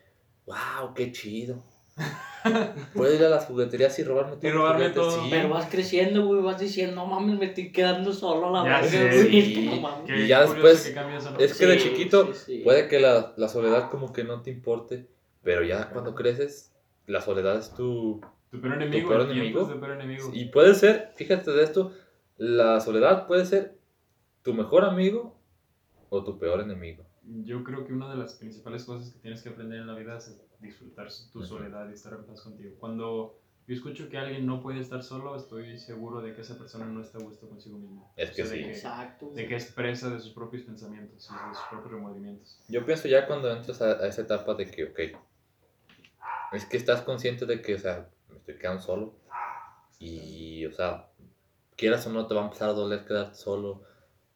[0.47, 0.95] ¡Wow!
[0.95, 1.63] ¡Qué chido!
[2.95, 5.23] Puedo ir a las jugueterías y robarme todos los robarme juguetes, todo.
[5.25, 5.29] sí.
[5.31, 8.87] Pero vas creciendo, güey, vas diciendo, no mames, me estoy quedando solo a la Ya
[8.87, 9.81] verga, sí.
[10.09, 10.95] no Y ya después.
[11.39, 12.61] Es que de chiquito sí, sí.
[12.63, 15.09] puede que la, la soledad como que no te importe,
[15.43, 16.73] pero ya cuando creces,
[17.07, 18.21] la soledad es tu...
[18.57, 19.61] Tu peor enemigo, peor el tiempo enemigo.
[19.63, 20.31] es tu peor enemigo.
[20.33, 21.93] Y puede ser, fíjate de esto,
[22.37, 23.79] la soledad puede ser
[24.43, 25.39] tu mejor amigo
[26.09, 27.05] o tu peor enemigo.
[27.23, 30.17] Yo creo que una de las principales cosas que tienes que aprender en la vida
[30.17, 31.49] es disfrutar tu Ujú.
[31.49, 32.77] soledad y estar en paz contigo.
[32.79, 36.87] Cuando yo escucho que alguien no puede estar solo, estoy seguro de que esa persona
[36.87, 38.13] no está a gusto consigo mismo.
[38.17, 38.71] Es que O sea, de sí.
[38.71, 39.31] Exacto.
[39.35, 42.61] De que es presa de sus propios pensamientos y de sus propios remordimientos.
[42.69, 45.01] Yo pienso ya cuando entras a, a esa etapa de que, ok,
[46.53, 48.09] es que estás consciente de que, o sea,
[48.47, 49.15] estoy quedando solo
[49.99, 51.11] y, o sea,
[51.77, 53.83] quieras o no, te va a empezar a doler quedarte solo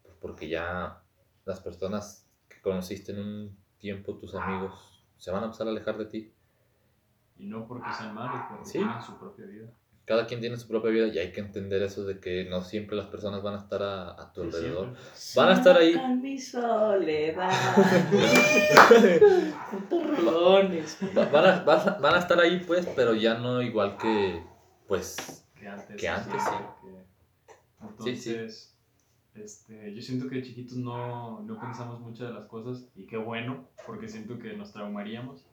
[0.03, 1.01] pues, porque ya
[1.45, 5.97] las personas que conociste en un tiempo, tus amigos, se van a empezar a alejar
[5.97, 6.35] de ti.
[7.37, 8.79] Y no porque sean malos, porque Sí.
[8.79, 9.73] tienen su propia vida.
[10.07, 12.97] Cada quien tiene su propia vida y hay que entender eso de que no siempre
[12.97, 14.97] las personas van a estar a, a tu alrededor.
[15.15, 15.37] siempre.
[15.37, 15.95] Van a estar ahí.
[15.95, 17.51] Con mi soledad.
[21.15, 24.43] Van a, van a- van a estar ahí, pues, pero ya no igual que,
[24.89, 25.97] pues, que antes.
[25.97, 26.51] Que antes, sí.
[26.51, 27.01] porque-
[28.03, 28.31] Sí, sí.
[28.31, 28.77] Entonces,
[29.35, 33.17] Este, yo siento que de chiquitos no, no pensamos mucho de las cosas y qué
[33.17, 35.47] bueno, porque siento que nos traumaríamos.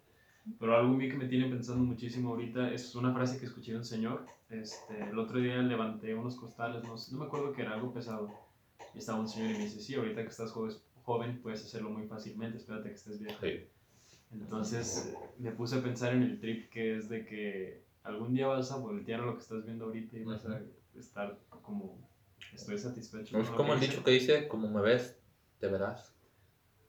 [0.60, 3.74] Pero algo a mí que me tiene pensando muchísimo ahorita es una frase que escuché
[3.74, 4.26] de un señor.
[4.50, 7.94] Este, el otro día levanté unos costales, no, sé- no me acuerdo que era algo
[7.94, 8.32] pesado.
[8.94, 11.90] Y estaba un señor y me dice, sí, ahorita que estás joven, joven puedes hacerlo
[11.90, 13.40] muy fácilmente, espérate que estés viejo.
[13.42, 13.66] Sí.
[14.32, 18.72] Entonces me puse a pensar en el trip que es de que algún día vas
[18.72, 20.62] a voltear a lo que estás viendo ahorita y vas a
[20.98, 21.98] estar como,
[22.54, 23.38] estoy satisfecho.
[23.40, 25.18] Es como el dicho que dice, como me ves,
[25.60, 26.14] te verás.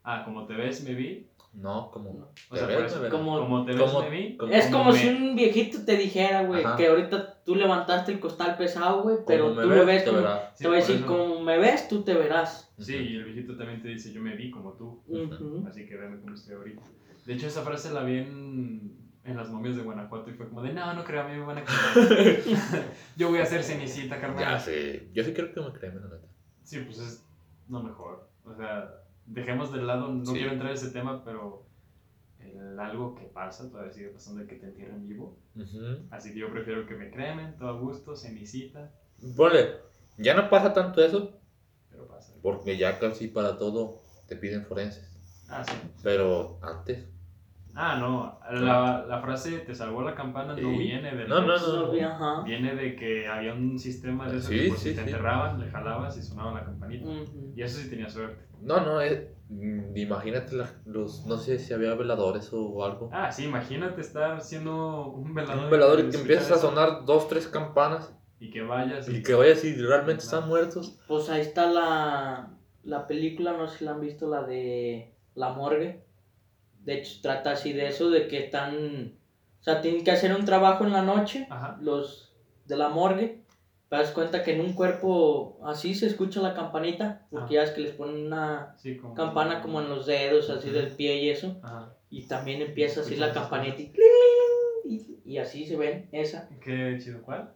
[0.04, 1.28] Ah, como te ves, me vi.
[1.52, 2.24] No, como No.
[2.50, 3.10] O te sea, ves, me verás.
[3.10, 4.36] como- Como te ves, como- me vi.
[4.36, 8.58] como- Es como si un viejito te dijera, güey, que ahorita tú levantaste el costal
[8.58, 10.22] pesado, güey, pero Como me tú ves, me ves te como...
[10.58, 11.06] te voy a decir, eso.
[11.06, 12.70] como me ves, tú te verás.
[12.78, 15.02] Sí, y el viejito también te dice, yo me vi como tú.
[15.08, 15.64] Ujú.
[15.66, 16.82] Así que veme cómo estoy ahorita.
[17.24, 20.60] De hecho, esa frase la vi en, en las momias de Guanajuato y fue como
[20.62, 22.42] de, no, no creo, a mí me van a creer.
[23.16, 24.40] yo voy a ser cenicita, carnal.
[24.40, 25.08] Ya sé.
[25.14, 26.28] Yo sí quiero que me crean, la neta.
[26.64, 27.24] Sí, pues es
[27.70, 28.28] lo mejor.
[28.44, 28.90] O sea,
[29.24, 30.32] dejemos de lado, no Sí.
[30.34, 31.64] quiero entrar en ese tema, pero
[32.56, 35.36] el algo que pasa todavía sigue pasando de que te entierren vivo.
[35.56, 36.06] Ujú.
[36.10, 38.92] Así que yo prefiero que me cremen, todo a gusto, cenicita,
[39.36, 39.76] Ponle,
[40.16, 41.40] ya no pasa tanto eso,
[41.90, 42.32] pero pasa.
[42.42, 45.16] porque ya casi para todo te piden forenses.
[45.48, 45.72] Ah, sí.
[46.02, 47.04] Pero antes,
[47.74, 50.78] Ah, no, la, la frase te salvó la campana no Sí.
[50.78, 51.56] viene de No, no,
[51.92, 52.06] no.
[52.06, 52.42] Ajá.
[52.42, 55.10] Viene de que había un sistema de eso Sí, que por sí, si te sí.
[55.10, 57.04] enterraban, le jalabas y sonaba la campanita.
[57.06, 57.52] Ujú.
[57.54, 58.46] Y eso sí tenía suerte.
[58.60, 63.08] no, no, es, mm, imagínate la- los, no sé si había veladores o algo.
[63.12, 65.64] Ah, sí, imagínate estar siendo un velador.
[65.64, 69.08] Un velador y que escuchar empiezas a eso sonar dos, tres campanas Y que vayas
[69.08, 70.98] y que vayas y realmente están muertos.
[71.06, 72.50] Pues ahí está la,
[72.82, 76.07] la película, no sé si la han visto, la de La Morgue.
[76.88, 79.12] De hecho, trata así de eso, de que están...
[79.60, 81.76] O sea, tienen que hacer un trabajo en la noche, Ajá.
[81.82, 82.32] los
[82.64, 83.42] de la morgue.
[83.90, 87.72] Te das cuenta que en un cuerpo así se escucha la campanita, porque ya es
[87.72, 89.12] que les ponen una Sí, como...
[89.12, 91.60] campana como en los dedos, así del pie y eso.
[91.62, 91.92] Ajá.
[92.08, 93.92] Y también empieza así la campanita y,
[94.86, 96.48] y, y así se ven esa.
[96.62, 97.52] Qué chido, ¿cuál?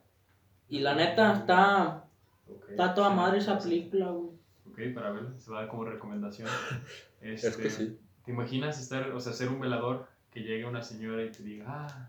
[0.68, 2.04] Y la neta, está,
[2.46, 2.64] Ok.
[2.70, 3.68] está toda Sí, madre esa sí.
[3.68, 4.30] película, güey.
[4.70, 6.48] Ok, para ver, se va a dar como recomendación.
[7.22, 7.98] Este, Es que sí.
[8.24, 11.64] ¿Te imaginas estar, o sea, ser un velador que llegue una señora y te diga,
[11.68, 12.08] ah,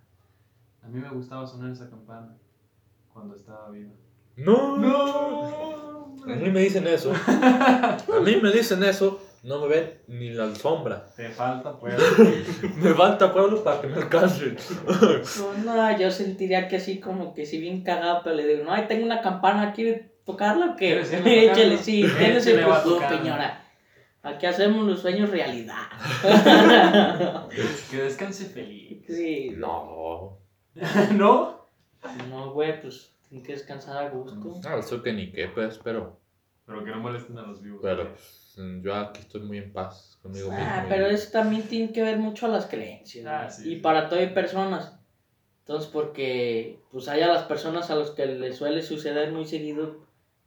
[0.84, 2.36] a mí me gustaba sonar esa campana
[3.12, 3.91] cuando estaba viva?
[4.36, 6.13] No, ¡No!
[6.23, 7.12] A mí me dicen eso.
[7.28, 9.19] A mí me dicen eso.
[9.43, 11.06] No me ven ni la sombra.
[11.17, 11.95] Te falta, pues.
[12.78, 14.56] Me falta pueblo para que me alcancen.
[15.65, 18.71] No, no, yo sentiría que así como que si bien cagado, pero le digo, no,
[18.71, 20.88] ahí tengo una campana, ¿quiere tocarla o qué?
[20.88, 23.17] ¿Quieres irle a Échale, sí, pues, tocar.
[23.17, 23.62] señora.
[24.23, 25.89] Aquí hacemos los sueños realidad.
[27.91, 29.05] que descanse feliz.
[29.07, 30.39] sí, No.
[31.13, 31.67] ¿No?
[32.29, 34.62] no, güey, pues tiene que descansar a gusto.
[34.65, 36.19] Ah, eso que ni qué, pues, pero.
[36.65, 37.81] Pero que no molesten a los vivos.
[37.83, 40.65] Pero pues, yo aquí estoy muy en paz conmigo mismo.
[40.65, 43.25] Ah, pero eso también tiene que ver mucho a las creencias.
[43.27, 43.81] Ah, sí, y sí.
[43.81, 44.97] para todo hay personas.
[45.59, 50.02] Entonces, porque pues hay a las personas a los que les suele suceder muy seguido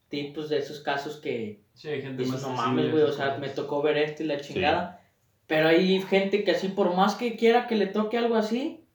[0.08, 3.12] tipos de esos casos que Sí, hay gente dices, más no mames, a güey, o
[3.12, 5.02] sea, me tocó ver esto y la chingada.
[5.46, 8.86] Pero hay gente que así, por más que quiera que le toque algo así,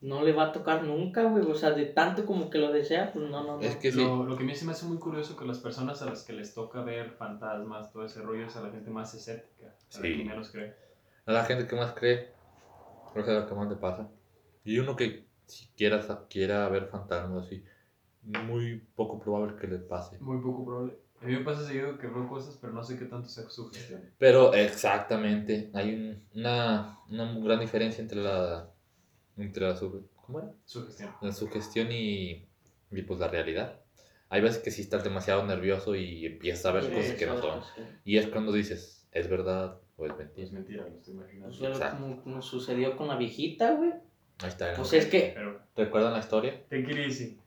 [0.00, 1.44] no le va a tocar nunca, güey.
[1.44, 3.62] O sea, de tanto como que lo desea, pues no, no, no.
[3.62, 4.02] Es que sí.
[4.02, 6.24] Lo, lo que a mí se me hace muy curioso que las personas a las
[6.24, 9.96] que les toca ver fantasmas, todo ese rollo, es a la gente más escéptica, a
[9.96, 10.16] la Sí.
[10.18, 10.74] que menos cree.
[11.26, 12.32] A la gente que más cree,
[13.14, 14.08] o sea, lo que más le pasa.
[14.64, 17.64] Y uno que si quiera, quiera ver fantasmas así,
[18.26, 20.18] muy poco probable que le pase.
[20.20, 20.98] Muy poco probable.
[21.22, 24.02] A mí me pasa seguido que veo cosas, pero no sé qué tanto sea sugestión.
[24.18, 28.70] Pero exactamente, hay un- una, una gran diferencia entre la,
[29.36, 30.52] entre la, su- ¿cómo era?
[30.64, 31.10] Sugestión.
[31.22, 32.46] la sugestión y,
[32.90, 33.80] y pues la realidad.
[34.28, 37.38] Hay veces que sí estás demasiado nervioso y empiezas a ver Sí, cosas que no
[37.40, 37.62] son.
[37.62, 37.82] sí.
[38.04, 40.82] Y es cuando dices, ¿es verdad o es Es mentira?
[40.82, 41.56] mentira, lo estoy imaginando.
[41.58, 43.92] Pues, como, como sucedió con la viejita, güey.
[44.40, 44.74] Ahí está.
[44.74, 46.62] Pues es que Pero, ¿Recuerdan la historia?
[46.70, 47.38] it easy.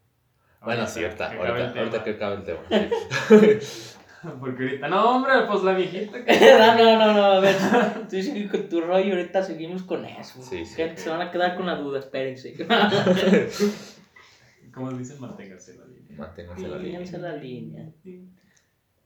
[0.62, 2.60] Bueno, Ahorita, acabe Ahorita, ahorita que acabe el tema.
[2.70, 3.96] sí.
[4.42, 6.26] Porque ahorita, no, hombre, pues la viejita.
[6.26, 7.56] que- no, no, no, no, a ver,
[8.10, 10.42] tú sigue con tu rollo, ahorita seguimos con eso.
[10.42, 12.54] Sí, sí, Gente, se van a quedar con la duda, espérense.
[14.74, 16.18] Como dicen, manténgase en la línea.
[16.18, 17.00] Manténganse la línea.
[17.00, 17.90] Fíjense la línea.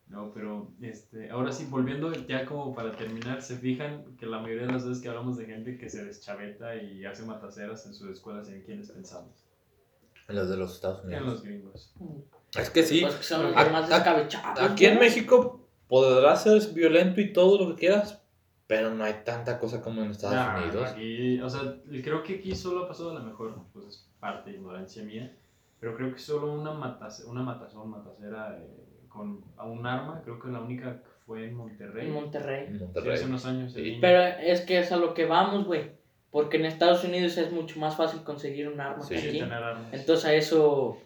[0.08, 4.66] No, pero este, ahora sí, volviendo ya como para terminar, se fijan que la mayoría
[4.68, 8.10] de las veces que hablamos de gente que se deschaveta y hace mataceras en sus
[8.12, 9.43] escuelas, ¿en quiénes pensamos?
[10.28, 11.26] En los de los Estados En Unidos.
[11.26, 11.94] los gringos.
[12.58, 13.02] Es que sí.
[13.02, 14.60] Pues que son los A- más descabechados.
[14.72, 15.00] Aquí en.
[15.00, 18.22] México podrás ser violento y todo lo que quieras,
[18.68, 20.90] pero no hay tanta cosa como en Estados Nah, Unidos.
[20.92, 24.52] aquí, o sea, creo que aquí solo ha pasado a lo mejor, pues es parte
[24.52, 25.36] de ignorancia mía,
[25.80, 28.70] pero creo que solo una, matace- una matazón, matacera eh,
[29.10, 32.08] con a un arma, creo que la única fue en Monterrey.
[32.08, 32.66] En Monterrey.
[32.68, 33.14] En Sí, Monterrey.
[33.14, 33.74] hace unos años.
[33.74, 33.98] Sí.
[34.02, 35.92] Pero es que es a lo que vamos, güey.
[36.34, 39.40] Porque en Estados Unidos es mucho más fácil conseguir un arma Sí, que Sí, aquí.
[39.40, 39.94] tener armas.
[39.94, 40.98] Entonces a eso,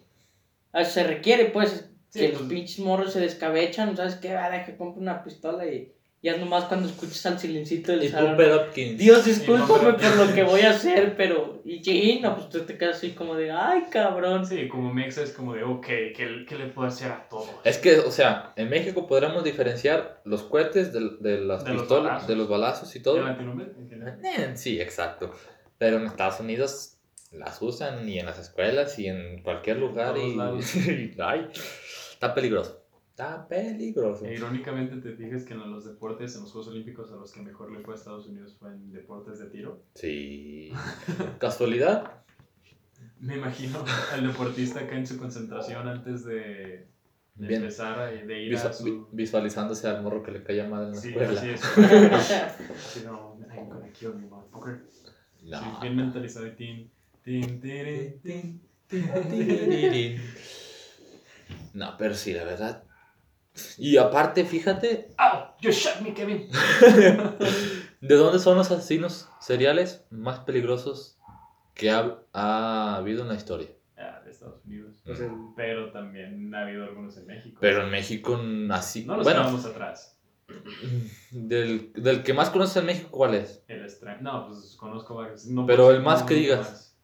[0.72, 4.32] a eso se requiere, pues, Sí, que pues- los pinches morros se descabechan, ¿sabes qué?
[4.32, 8.72] Ah, deja que compre una pistola y ya nomás cuando escuchas al silencito del Y
[8.74, 8.98] Kings.
[8.98, 11.60] Dios, discúlpame por lo que voy a hacer, pero...
[11.64, 14.44] Y sí, no, pues tú te quedas así como de, ay, cabrón.
[14.44, 17.46] Sí, como Mexa es como de, ok, ¿qué, qué le puedo hacer a todo?
[17.62, 22.26] Es que, o sea, en México podríamos diferenciar los cohetes de, de las De pistolas,
[22.26, 23.20] de los balazos y ¿En todo.
[23.22, 23.76] Latinoamérica?
[24.24, 25.32] Eh, Sí, exacto.
[25.78, 26.96] Pero en Estados Unidos
[27.30, 30.74] las usan y en las escuelas y en cualquier lugar todos y, lados.
[30.76, 31.48] y- ay,
[32.12, 32.77] está peligroso.
[33.18, 34.24] Está peligroso.
[34.26, 37.42] E irónicamente te fijas que en los deportes, en los Juegos Olímpicos, a los que
[37.42, 39.82] mejor le fue a Estados Unidos fue en deportes de tiro.
[39.96, 40.70] Sí.
[41.40, 42.22] ¿Casualidad?
[43.18, 46.36] Me imagino al deportista acá en su concentración antes de,
[47.34, 47.62] de Bien.
[47.62, 48.84] empezar a, de ir a su...
[48.84, 51.40] vi- visualizándose al morro que le caía mal en la Sí, escuela.
[51.40, 51.60] así es.
[52.94, 54.84] Sí, no, I'm gonna kill motherfucker.
[55.42, 55.58] No.
[55.58, 56.90] Sí, bien mentalizado y tin,
[57.24, 60.20] tin, tirin, tin, tin,
[61.74, 62.84] No, pero sí, la verdad.
[63.78, 65.48] Y aparte, fíjate, ¡Au!
[65.60, 66.48] You shot me, Kevin.
[68.00, 71.18] ¿de dónde son los asesinos seriales más peligrosos
[71.74, 73.68] que ha, ha habido en la historia?
[73.96, 75.00] Ah, de Estados Unidos.
[75.04, 77.58] Pues el- Pero también ha habido algunos en México.
[77.60, 78.38] Pero en México,
[78.70, 79.04] así.
[79.04, 80.16] No nos bueno, atrás.
[81.30, 83.62] del, del que más conoces en México, ¿cuál es?
[83.68, 84.18] El extra...
[84.20, 85.46] No, pues conozco varios.
[85.46, 86.58] No Pero el más que digas.
[86.60, 86.96] más.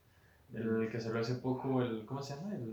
[0.54, 2.06] El que salió hace poco, el...
[2.06, 2.54] ¿Cómo se llama?
[2.54, 2.70] El...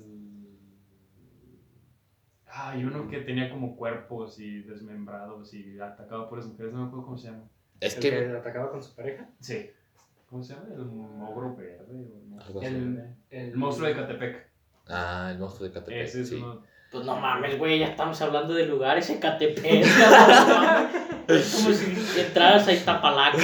[2.53, 6.73] Ah, y uno que tenía como cuerpos y desmembrados y atacaba por las mujeres.
[6.73, 7.43] No me acuerdo cómo se llama.
[7.79, 8.09] Es el que.
[8.09, 9.29] que atacaba con su pareja.
[9.39, 9.71] Sí.
[10.29, 10.67] ¿Cómo se llama?
[10.73, 11.85] El mogro verde.
[12.61, 14.47] El, El, el monstruo de Catepec.
[14.87, 15.97] Ah, el monstruo de Catepec.
[16.03, 16.35] Ese es sí.
[16.35, 16.61] uno.
[16.91, 19.85] Pues no mames, güey, ya estamos hablando de lugares en Catepec.
[21.27, 23.41] Es como si entraras a Iztapalacra,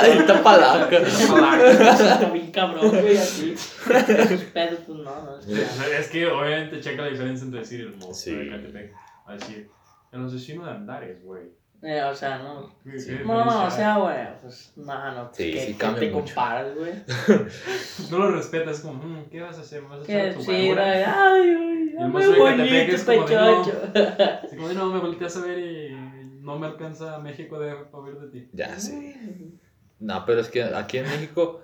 [0.00, 0.18] Ahí güey.
[0.20, 0.96] está palaca.
[0.98, 3.54] Está bien cabrón, güey, así.
[3.54, 5.36] Esos pedos, pues no, no.
[5.38, 8.34] es que- Es que obviamente checa la diferencia entre decir el monstruo Sí.
[8.36, 8.92] de Catepec.
[9.26, 9.68] A decir,
[10.12, 11.42] el asesino de Andares, güey.
[11.82, 12.70] Eh, o sea, no.
[12.82, 13.16] ¿Qué- Sí.
[13.24, 15.30] No, no, o sea, güey, pues no, no.
[15.32, 16.24] Sí, que, sí cambia te mucho.
[16.34, 16.92] comparas, güey.
[18.10, 19.82] No lo respetas, como, "Mm, ¿qué vas a hacer?
[19.82, 23.34] ¿Vas a Que tu sí, basura?" güey, ay, ay, el muy monstruo de Catepec bonito,
[23.34, 23.62] no.
[23.64, 23.82] pechocho.
[24.44, 25.94] Así como, no, me volteas a ver y
[26.40, 28.48] no me alcanza México de oír de ti.
[28.52, 29.58] Ya sí.
[29.98, 31.60] No, pero es que aquí en México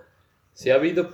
[0.53, 1.11] sí ha habido,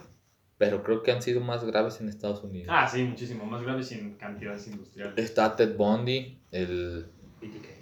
[0.56, 2.68] pero creo que han sido más graves en Estados Unidos.
[2.70, 3.44] Ah, sí, muchísimo.
[3.44, 5.14] Más grave sin cantidades industriales.
[5.16, 7.06] Está Ted Bundy, el.
[7.40, 7.77] BTK.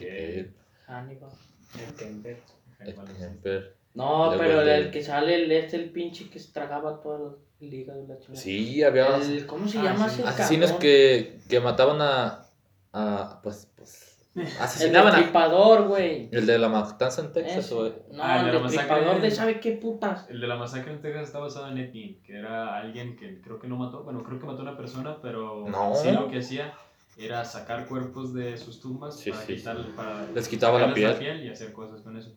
[0.00, 0.54] El,
[0.86, 1.30] Hannibal.
[1.78, 2.40] El Kemper.
[2.80, 3.76] el Kemper.
[3.94, 7.34] No, pero el el, de- que sale el, es el pinche que estragaba toda la
[7.60, 8.36] liga de la chingada.
[8.40, 10.20] Sí, había El- ¿Cómo se Ah, llama sí.
[10.20, 10.80] ese asesinos cabrón?
[10.82, 12.44] que, que mataban a.
[12.92, 14.10] a pues, pues.
[14.34, 15.16] El Asesinaban a.
[15.18, 16.28] destripador, güey.
[16.32, 17.84] El de la matanza en Texas, o.
[18.10, 20.28] No, Ah, el el de la masacre destripador de en- sabe qué putas.
[20.28, 23.40] El de la masacre en Texas está basado en Ed Gein, que era alguien que
[23.40, 25.94] creo que no mató, bueno, creo que mató a una persona, pero No.
[25.94, 26.74] sí lo que hacía
[27.18, 31.16] era sacar cuerpos de sus tumbas Sí, para sí, quitar, para Les quitaba la sacarles
[31.18, 31.44] piel.
[31.44, 32.36] y hacer cosas con eso.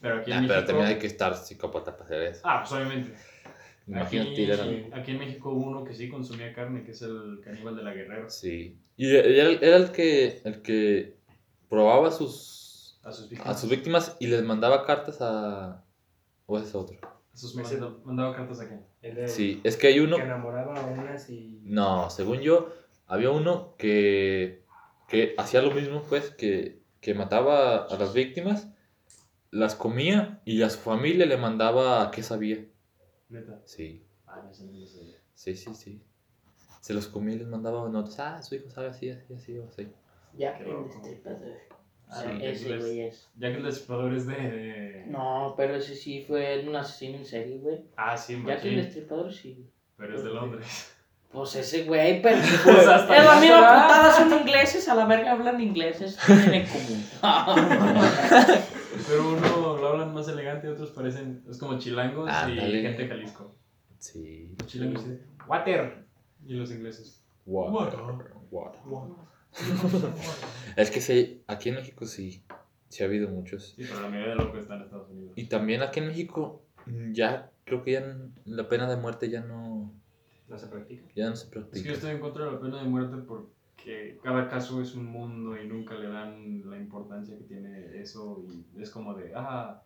[0.00, 0.54] Pero aquí en Ah, México...
[0.54, 2.40] pero también hay que estar psicópata para hacer eso.
[2.44, 3.14] Ah, pues obviamente.
[3.86, 7.74] Imagínate, Aquí, aquí en México hubo uno que sí consumía carne, que es el caníbal
[7.76, 8.28] de la guerrera.
[8.30, 8.78] Sí.
[8.96, 10.42] Y era, era el que.
[10.44, 11.16] el que
[11.68, 13.00] probaba a sus.
[13.02, 13.56] A sus víctimas.
[13.56, 15.82] a sus víctimas y les mandaba cartas a.
[16.46, 16.98] o ese es otro.
[17.02, 18.74] A sus manda- mandaba cartas aquí.
[19.02, 20.16] El de- Sí, es que hay uno.
[20.16, 21.60] Que enamoraba a unas y.
[21.64, 22.72] No, según yo,
[23.10, 24.64] había uno que,
[25.08, 28.68] que hacía lo mismo, pues, que, que mataba a las víctimas,
[29.50, 32.64] las comía y a su familia le mandaba a qué sabía.
[33.28, 33.60] Neta.
[33.64, 35.16] Sí, Ah, no sé, no sé.
[35.34, 36.02] sí, sí, sí.
[36.80, 38.18] Se los comía y les mandaba notas.
[38.20, 39.88] Ah, su hijo sabe así, así, así, o así.
[40.38, 40.88] Ya Qué que el loco.
[41.02, 41.58] destripador.
[42.08, 43.28] Ah, Sí, ese güey es.
[43.36, 44.34] Ya que el destripador es de...
[44.36, 47.84] de- No, pero ese sí fue un asesino en serie, güey.
[47.96, 49.68] Ah, sí, Ya que el destripador sí.
[49.96, 50.96] pero es de Londres.
[51.32, 52.38] Pues ese güey, pero.
[52.64, 56.66] Pues hasta es la misma putada, son ingleses, a la verga hablan ingleses, tienen en
[56.66, 57.04] común.
[59.08, 61.42] Pero uno lo hablan más elegante y otros parecen...
[61.48, 63.54] Es como chilangos y gente de Jalisco.
[63.98, 64.54] Sí.
[64.58, 66.04] Los chilangos dicen, water.
[66.46, 67.98] Y los ingleses, Water.
[68.50, 68.80] Water.
[68.86, 69.16] Water.
[70.76, 72.42] Es que sí, aquí en México sí,
[72.88, 73.74] sí ha habido muchos.
[73.76, 75.32] Sí, pero la mayoría de locos están en Estados Unidos.
[75.36, 76.62] Y también aquí en México
[77.12, 79.92] ya creo que ya la pena de muerte ya no,
[80.50, 81.04] No se practica.
[81.14, 81.92] ya no se Es que yo practica.
[81.92, 85.66] estoy en contra de la pena de muerte porque cada caso es un mundo y
[85.66, 89.82] nunca le dan la importancia que tiene eso y es como de, ah,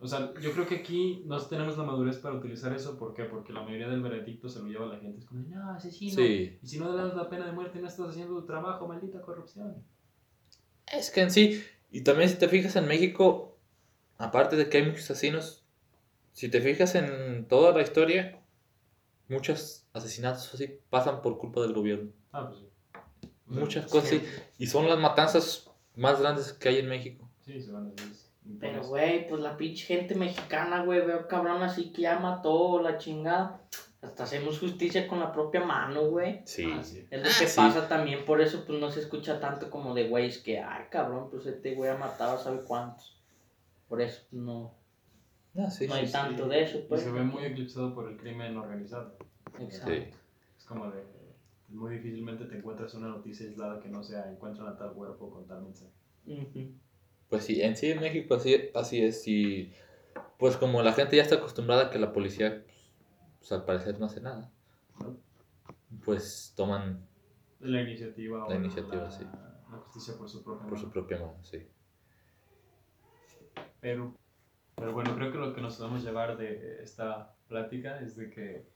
[0.00, 3.24] o sea, yo creo que aquí no tenemos la madurez para utilizar eso, ¿por qué?
[3.24, 6.58] Porque la mayoría del veredicto se lo lleva la gente, es como, no, asesino, Sí,
[6.62, 9.20] y si no le das la pena de muerte no estás haciendo tu trabajo, maldita
[9.22, 9.82] corrupción.
[10.92, 13.56] es que en sí, y también si te fijas en México,
[14.18, 15.64] aparte de que hay muchos asesinos,
[16.32, 18.40] si te fijas en toda la historia,
[19.28, 22.10] muchos asesinatos así pasan por culpa del gobierno.
[22.32, 22.68] Ah, pues sí.
[23.46, 24.22] Muchas cosas sí.
[24.58, 27.28] Y son las matanzas más grandes que hay en México.
[27.44, 28.08] Sí, se van a hacer.
[28.60, 32.96] Pero, güey, pues la pinche gente mexicana, güey, veo cabrón así que ya mató la
[32.98, 33.60] chingada.
[34.00, 36.40] Hasta hacemos justicia con la propia mano, güey.
[36.44, 36.70] Sí.
[36.72, 37.06] Ah, sí.
[37.10, 37.56] Es lo Ah, que sí.
[37.56, 41.28] pasa también, por eso pues no se escucha tanto como de güeyes que, ay, cabrón,
[41.30, 43.20] pues este güey ha matado a sabe cuántos.
[43.88, 44.74] Por eso pues, no,
[45.58, 46.50] Ah, sí, no hay sí, tanto sí.
[46.50, 47.02] de eso, Y pues.
[47.02, 49.16] se ve muy eclipsado por el crimen organizado.
[49.60, 49.92] Exacto.
[49.92, 50.06] sí.
[50.58, 51.04] Es como de,
[51.68, 55.46] muy difícilmente te encuentras una noticia aislada que no sea encuentran a tal cuerpo con
[55.46, 55.92] tal mensaje.
[57.28, 59.26] Pues sí, en sí en México así, así es.
[59.28, 59.72] Y
[60.38, 62.64] pues como la gente ya está acostumbrada a que la policía,
[63.38, 64.50] pues al parecer no hace nada,
[65.00, 65.16] ¿no?
[66.04, 67.06] pues toman
[67.60, 69.24] La iniciativa o La iniciativa, la, sí.
[69.70, 70.82] la justicia por su propia por mano.
[70.84, 71.66] su propia mano, sí.
[73.80, 74.14] Pero,
[74.74, 78.66] pero bueno, creo que lo que nos podemos llevar de esta plática es de que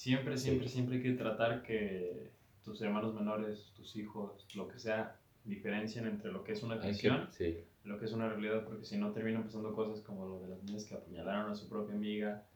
[0.00, 2.30] siempre, siempre, siempre hay que tratar que
[2.64, 7.28] tus hermanos menores, tus hijos, lo que sea, diferencien entre lo que es una ficción
[7.30, 7.58] sí.
[7.84, 10.48] y lo que es una realidad, porque si no terminan pasando cosas como lo de
[10.48, 12.46] las niñas que apuñalaron a su propia amiga,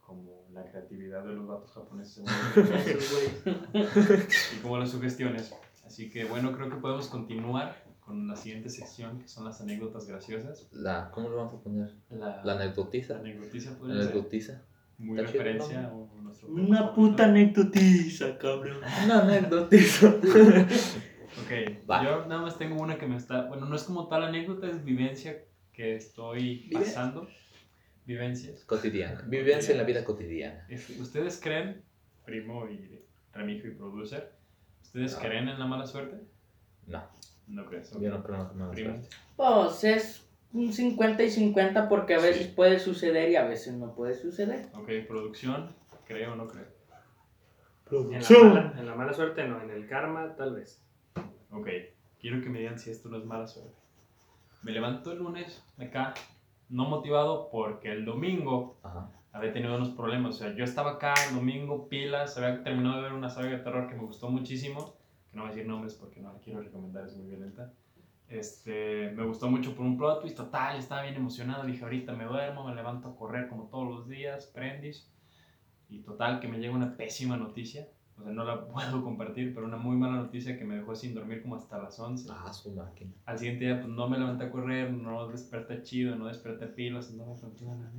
[0.00, 2.24] como la creatividad de los vatos japoneses
[4.56, 5.52] y como las sugestiones.
[5.84, 10.06] Así que bueno, creo que podemos continuar con la siguiente sección, que son las anécdotas
[10.06, 10.66] graciosas.
[10.72, 11.92] La, ¿Cómo le vamos a poner?
[12.08, 13.14] La, La anecdotiza.
[13.14, 14.62] la anecdoticia La podría ser anecdotiza.
[14.98, 16.10] Muy Está chido, referencia ¿no?
[16.18, 18.78] a nuestro Una puta anecdotiza, cabrón.
[19.04, 20.14] Una anecdotiza.
[21.38, 22.02] Ok, Va.
[22.02, 24.82] yo nada más tengo una que me está, bueno, no es como tal anécdota, es
[24.84, 27.28] vivencia que estoy pasando.
[28.06, 28.64] Vivencias.
[28.64, 29.20] Cotidiana.
[29.26, 30.64] Vivencia en la vida cotidiana.
[30.70, 31.82] Es- ¿Ustedes creen,
[32.24, 33.00] primo y
[33.34, 34.32] remijo y producer,
[34.82, 35.18] ¿ustedes No.
[35.20, 36.16] creen en la mala suerte?
[36.86, 37.02] No,
[37.48, 37.92] No crees.
[37.92, 38.00] ok.
[38.00, 38.90] yo no creo en la Primo.
[38.94, 39.08] suerte.
[39.36, 40.25] Pues es
[40.56, 42.52] un 50 y 50 porque a veces Sí.
[42.54, 44.66] puede suceder y a veces no puede suceder.
[44.74, 45.74] Ok, producción,
[46.06, 46.64] creo o no creo.
[47.90, 50.82] En la, mala, en la mala suerte no, en el karma tal vez.
[51.52, 51.68] Ok,
[52.20, 53.72] quiero que me digan si esto no es mala suerte.
[54.62, 56.14] Me levanto el lunes acá,
[56.68, 59.08] no motivado porque el domingo Ajá.
[59.32, 60.34] había tenido unos problemas.
[60.34, 63.58] O sea, yo estaba acá el domingo, pilas, había terminado de ver una saga de
[63.58, 64.94] terror que me gustó muchísimo,
[65.30, 67.72] que no voy a decir nombres porque no la quiero recomendar, es muy violenta.
[68.28, 72.24] Este, me gustó mucho por un plot twist total, estaba bien emocionado, dije ahorita me
[72.24, 75.08] duermo, me levanto a correr como todos los días, prendis,
[75.88, 77.86] y total que me llega una pésima noticia,
[78.18, 81.14] o sea, no la puedo compartir, pero una muy mala noticia que me dejó sin
[81.14, 82.28] dormir como hasta las 11.
[82.32, 83.12] Ah, su máquina.
[83.26, 87.12] Al siguiente día, pues no me levanté a correr, no desperté chido, no desperté pilas,
[87.12, 87.92] no me nada.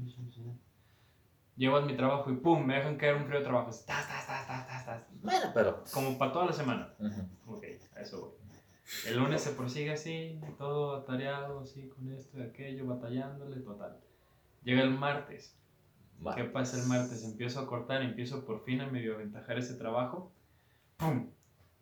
[1.55, 3.69] Llego a mi trabajo y pum, me dejan caer un frío de trabajo.
[3.69, 5.01] así, Tas, tas, tas.
[5.23, 5.83] Bueno, pero.
[5.91, 6.93] Como para toda la semana.
[6.99, 7.55] Ujú.
[7.55, 7.63] Ok,
[7.95, 8.46] a eso voy.
[9.07, 13.97] El lunes se prosigue así, todo atareado, así, con esto y aquello, batallándole, total.
[14.63, 15.55] Llega el martes.
[16.19, 16.41] Vale.
[16.41, 17.23] ¿Qué pasa el martes?
[17.23, 20.31] Empiezo a cortar, empiezo por fin a medio aventajar ese trabajo.
[20.97, 21.27] ¡Pum!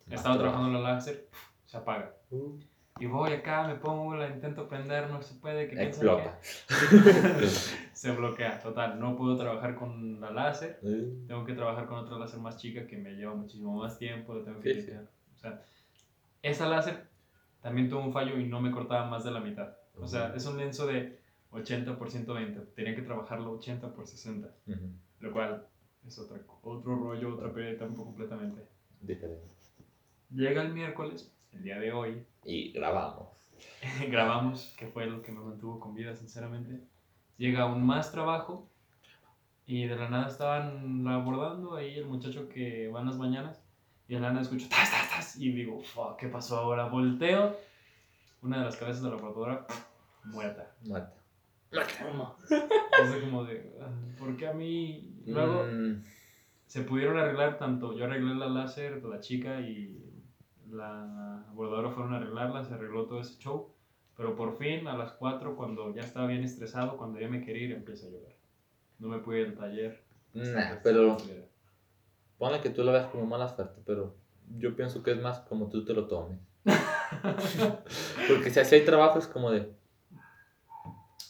[0.07, 0.39] Más Estaba trabajo.
[0.57, 1.27] trabajando la láser,
[1.65, 2.13] se apaga.
[2.31, 2.57] Uh,
[2.99, 6.39] Y voy acá, me pongo, la intento prender, no se puede, que Explota.
[7.93, 12.17] se bloquea, total, no puedo trabajar con la láser, Uh, tengo que trabajar con otra
[12.17, 14.87] láser más chica que me lleva muchísimo más tiempo, tengo que Sí, sí.
[14.87, 15.07] limpiar.
[15.33, 15.61] O sea,
[16.45, 17.07] esa láser
[17.61, 19.75] también tuvo un fallo y no me cortaba más de la mitad.
[19.97, 24.47] O sea, es un lienzo de 80 por 120, tenía que trabajarlo 80 por 60,
[24.67, 24.91] ujú.
[25.21, 25.67] lo cual
[26.05, 28.67] es otra, otro rollo, otra pérdida de tiempo completamente.
[29.01, 29.47] Diferente.
[30.29, 33.29] Llega el miércoles, el día de hoy, Y grabamos.
[34.11, 36.81] grabamos, que fue lo que me mantuvo con vida, sinceramente.
[37.37, 38.69] Llega aún más trabajo
[39.65, 43.64] y de la nada estaban abordando ahí el muchacho que va en las mañanas
[44.07, 46.85] y de la nada escucho tas, tas, tas, y digo, fuck, ¿qué pasó ahora?
[46.87, 47.57] Volteo,
[48.41, 49.65] una de las cabezas de la lavadora
[50.25, 50.71] muerta.
[50.83, 51.13] Muerta.
[51.71, 52.35] Toma.
[53.03, 55.21] Es de como de, ah, ¿por qué a mí?
[55.25, 56.03] Luego Mm,
[56.65, 60.01] se pudieron arreglar tanto, yo arreglé la láser, la chica y
[60.69, 63.73] la bordadora fueron a arreglarla, se arregló todo ese show,
[64.15, 67.63] pero por fin a las 4 cuando ya estaba bien estresado, cuando ya me quería
[67.65, 68.35] ir, empieza a llover.
[68.99, 70.03] No me pude ir al taller.
[70.33, 71.17] nah, pero
[72.37, 74.15] ponle que tú lo veas como mala suerte, pero
[74.57, 76.39] yo pienso que es más como tú te lo tomes.
[78.27, 79.71] Porque si así hay trabajo es como de,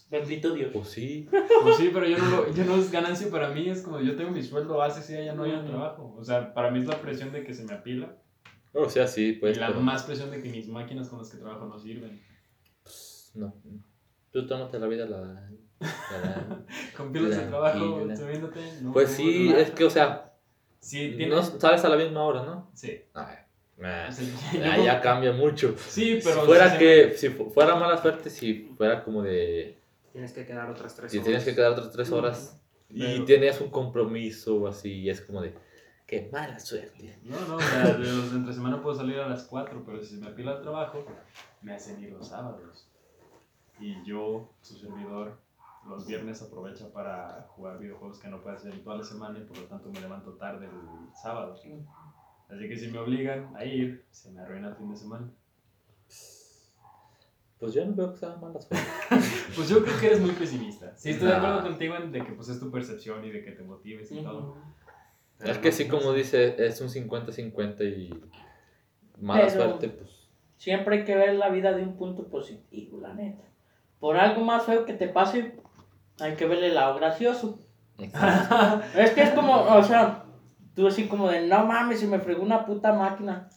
[0.09, 0.69] Bendito Dios.
[0.71, 1.27] pues sí.
[1.63, 4.15] Pues sí, pero yo no, lo, yo no es ganancia para mí, es como yo
[4.15, 6.15] tengo mi sueldo base si ya no hay trabajo.
[6.17, 8.15] O sea, para mí es la presión de que se me apila
[8.73, 9.57] O sea, sí, pues.
[9.57, 12.21] y la pero- más presión de que mis máquinas con las que trabajo no sirven.
[13.33, 13.53] No.
[14.31, 15.21] Tú tómate la vida la.
[15.21, 15.49] la-
[16.95, 17.79] Con pilas de trabajo,
[18.15, 20.24] subiéndote, no Pues sí, es que, o sea,
[20.85, 22.69] Sí, no sabes a la misma hora, ¿no?
[22.75, 23.01] Sí.
[23.15, 23.37] Ay,
[23.77, 25.75] O sea, ya, cambia mucho.
[25.77, 26.45] Sí, Si pero...
[26.45, 29.79] fuera sí, que, si fu- fuera mala suerte, si fuera como de.
[30.13, 31.25] Tienes que quedar otras tres Si horas.
[31.25, 35.21] tienes que quedar otras tres horas y Pero- tienes un compromiso o así, y es
[35.21, 35.55] como de.
[36.05, 37.17] Qué mala suerte.
[37.23, 39.99] No, no, o sea, de los de entre semana puedo salir a las 4, pero
[40.03, 41.03] si se me apila el trabajo,
[41.63, 42.87] me hacen ir los sábados.
[43.79, 45.39] Y yo, su servidor,
[45.87, 49.57] los viernes aprovecha para jugar videojuegos que no puede hacer toda la semana y por
[49.57, 51.53] lo tanto me levanto tarde el sábado.
[52.49, 55.29] Así que si me obligan a ir, se me arruina el fin de semana.
[57.59, 58.85] Pues yo no veo que sea mala suerte.
[59.55, 60.93] Pues yo creo que eres muy pesimista.
[60.97, 63.51] Sí, estoy de acuerdo contigo en de que pues es tu percepción y de que
[63.51, 64.39] te motives y todo.
[64.51, 64.55] Ujú.
[65.37, 68.21] Pero Es que no, sí, no como dice, es un 50-50 y.
[69.21, 70.09] Mala Pero- suerte, pues.
[70.57, 73.43] Siempre hay que ver la vida de un punto positivo, la neta.
[73.99, 75.55] Por algo más feo que te pase,
[76.19, 77.59] hay que verle el lado gracioso.
[78.95, 80.23] Es que es como, o sea,
[80.75, 83.49] tú así como de, no mames, se me fregó una puta máquina.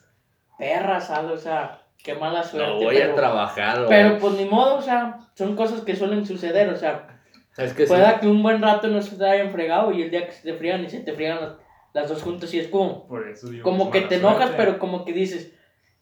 [0.59, 2.69] Perra, sal, o sea, qué mala suerte.
[2.71, 5.97] No voy pero, a trabajar, o- Pero pues ni modo, o sea, son cosas que
[5.97, 7.21] suelen suceder, o sea,
[7.57, 7.89] Es que sí.
[7.89, 10.43] pueda que un buen rato no se te hayan fregado y el día que se
[10.43, 11.53] te friegan y se te friegan las,
[11.95, 14.57] las dos juntas y es como, Por eso digo como que mala te enojas, suerte.
[14.57, 15.53] pero como que dices,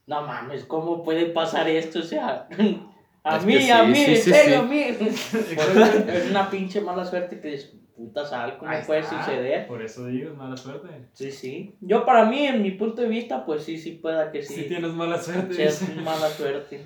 [0.07, 1.99] no mames, ¿cómo puede pasar esto?
[1.99, 2.47] O sea,
[3.29, 4.59] a Es mí, que sí, a mí, sí, en sí, serio, sí.
[4.59, 4.79] a mí.
[6.13, 9.19] Es una pinche mala suerte que dices, puta sal, ¿cómo Ahí puede está.
[9.25, 9.67] suceder?
[9.67, 10.87] Por eso digo, es mala suerte.
[11.13, 11.75] Sí, sí.
[11.81, 14.63] Yo para mí, en mi punto de vista, pues sí, sí pueda que Si sí.
[14.67, 15.55] tienes mala suerte.
[15.63, 15.95] dice.
[16.01, 16.85] mala suerte.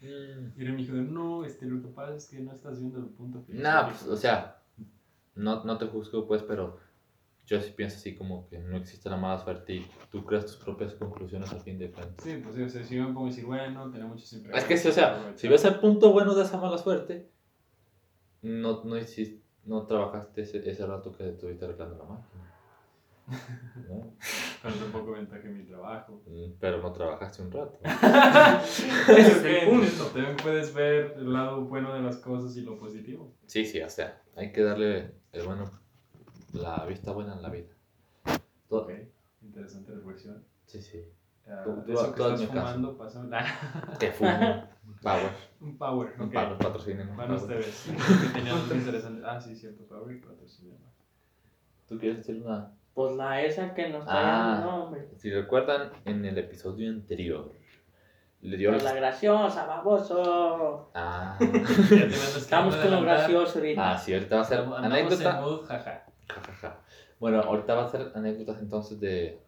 [0.00, 3.44] Y me dijo, no, este, lo que pasa es que no estás viendo el punto.
[3.48, 3.88] Nah, filosófico".
[3.88, 4.56] pues, o sea,
[5.34, 6.78] no, no te juzgo, pues, pero
[7.48, 10.56] yo sí pienso así como que no existe la mala suerte y tú creas tus
[10.56, 12.22] propias conclusiones al fin de cuentas.
[12.22, 14.56] Sí, pues sí, o sea, si yo me pongo a decir, bueno, tenemos siempre.
[14.56, 17.30] Es que sí, o sea, si ves el punto bueno de esa mala suerte,
[18.42, 22.44] no, no, hiciste, no trabajaste ese, ese rato que estuviste arreglando la máquina.
[23.88, 24.14] ¿no?
[24.62, 26.22] Pero tampoco ventaje mi trabajo.
[26.26, 27.78] Mm, Pero no trabajaste un rato.
[27.82, 30.04] Ese es el punto.
[30.12, 33.32] También puedes ver el lado bueno de las cosas y lo positivo.
[33.46, 35.70] Sí, sí, o sea, hay que darle el bueno,
[36.52, 37.68] la vista buena en la vida.
[38.68, 38.92] Todo- Ok,
[39.42, 40.44] interesante reflexión.
[40.66, 41.02] Sí, sí.
[41.46, 43.30] Ah, Tú- eso estás fumando, pasa un,
[43.98, 44.68] Que fumo.
[45.02, 45.30] Power.
[45.60, 46.14] un power.
[46.18, 46.32] Un ok.
[46.32, 47.08] Power, patrocinen.
[47.16, 47.40] Van Power.
[47.42, 47.88] ustedes.
[48.72, 49.22] Interesante.
[49.26, 50.74] Ah, sí, cierto, power y patrocinio.
[51.86, 52.72] ¿Tú quieres decir una?
[52.94, 54.50] Pues la esa que nos está Ah.
[54.60, 55.08] dando nombre.
[55.16, 57.52] Si recuerdan, en el episodio anterior,
[58.40, 60.90] le dio Pues la graciosa, baboso.
[60.94, 61.38] Ah,
[62.40, 63.92] Estamos con lo gracioso ahorita.
[63.92, 65.40] ah, sí, ahorita va a ser anécdota.
[65.40, 66.04] mood, jaja.
[67.20, 69.40] Bueno, ahorita va a ser anécdotas entonces de,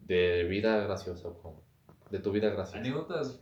[0.00, 1.62] de vida graciosa, como
[2.10, 2.78] de tu vida graciosa.
[2.78, 3.40] Anécdotas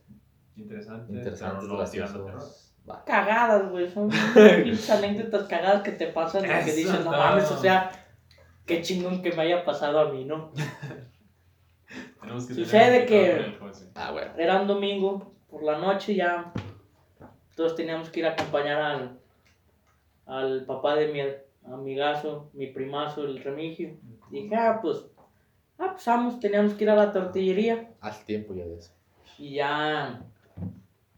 [0.57, 1.15] interesantes.
[1.15, 2.73] Interesantes, no graciosos.
[2.89, 3.05] Va.
[3.05, 3.91] Cagadas, güey.
[3.91, 7.91] Son pinches anécdotas cagadas que te pasan y que dices, no mames, o sea,
[8.67, 10.53] qué chingón que me haya pasado a mí, ¿no?
[12.21, 13.59] Tenemos que Sucede que-.
[13.95, 14.33] Ah, bueno.
[14.39, 16.53] Era un domingo, por la noche ya.
[17.55, 19.21] Todos teníamos que ir a acompañar al,
[20.27, 21.21] al papá de mi
[21.67, 23.97] amigazo, mi primazo, el Remigio.
[24.31, 25.07] Dije, ah, pues,
[25.79, 27.91] ah, pues vamos, teníamos que ir a la tortillería.
[28.01, 28.93] Haz tiempo ya de eso.
[29.39, 30.23] Y ya,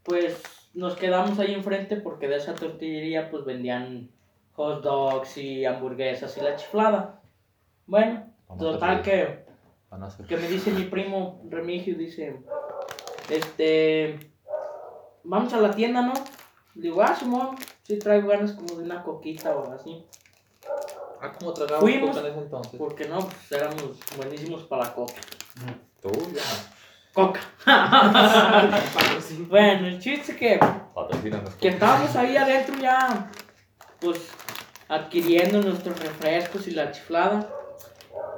[0.03, 0.43] pues
[0.73, 4.09] nos quedamos ahí enfrente porque de esa tortillería pues vendían
[4.53, 7.21] hot dogs y hamburguesas y la chiflada.
[7.85, 9.45] Bueno, Vamos total que,
[10.27, 12.37] que me dice mi primo Remigio, dice,
[13.29, 14.19] este,
[15.23, 16.13] vamos a la tienda, ¿no?
[16.75, 20.05] Le digo, ah, Simón, sí traigo ganas como de una coquita o así.
[21.21, 22.09] Ah, ¿cómo tragamos Fuimos.
[22.15, 22.75] coca en ese entonces?
[22.77, 23.83] Porque no, pues éramos
[24.15, 25.13] buenísimos para la coca.
[26.01, 26.41] Tú ya.
[27.13, 27.39] Coca.
[29.49, 30.59] Bueno, el chiste que
[30.93, 31.55] Patrocínanos.
[31.55, 33.29] que estábamos ahí adentro ya,
[33.99, 34.29] pues,
[34.87, 37.49] adquiriendo nuestros refrescos y la chiflada,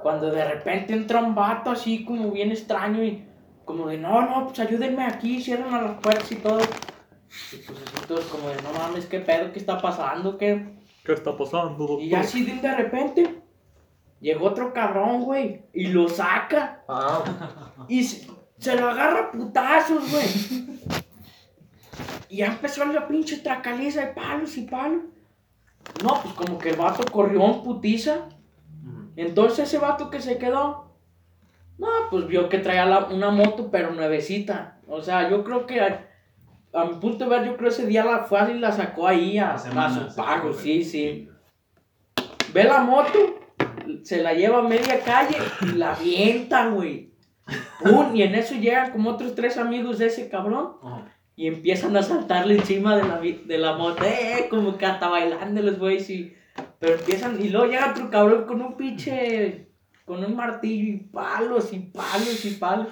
[0.02, 3.26] cuando de repente entra un vato así como bien extraño y
[3.66, 6.62] como de, no, no, pues ayúdenme aquí, cierran a las puertas y todo.
[7.52, 10.79] Y pues así todos como de, no mames, qué pedo, qué está pasando, qué...
[11.10, 12.02] ¿Qué está pasando, doctor?
[12.04, 13.42] Y así de, de repente,
[14.22, 16.84] llegó otro cabrón, güey, y lo saca.
[16.88, 17.24] Ah,
[17.88, 18.30] Y se,
[18.60, 20.80] se lo agarra a putazos, güey.
[22.30, 25.02] Y ya empezó la pinche tracaliza de palos y palos.
[26.04, 28.28] No, pues como que el vato corrió en putiza.
[29.16, 30.94] Entonces ese vato que se quedó,
[31.80, 34.78] No, pues vio que traía la- una moto, pero nuevecita.
[34.88, 35.80] O sea, yo creo que
[36.74, 39.58] a, mi punto de ver, yo creo ese día la y la sacó ahí a,
[39.58, 41.30] semana, a su pago, sí, sí.
[42.54, 43.40] Ve la moto,
[44.04, 47.10] se la lleva a media calle y la avienta, güey.
[47.84, 50.74] Pum, y en eso llegan como otros tres amigos de ese cabrón
[51.36, 55.62] y empiezan a saltarle encima de la, de la moto, eh, como que hasta bailando
[55.62, 56.36] los güeyes y...
[56.80, 59.70] Pero empiezan, y luego llega otro cabrón con un pinche,
[60.06, 62.88] con un martillo y palos y palos y palos.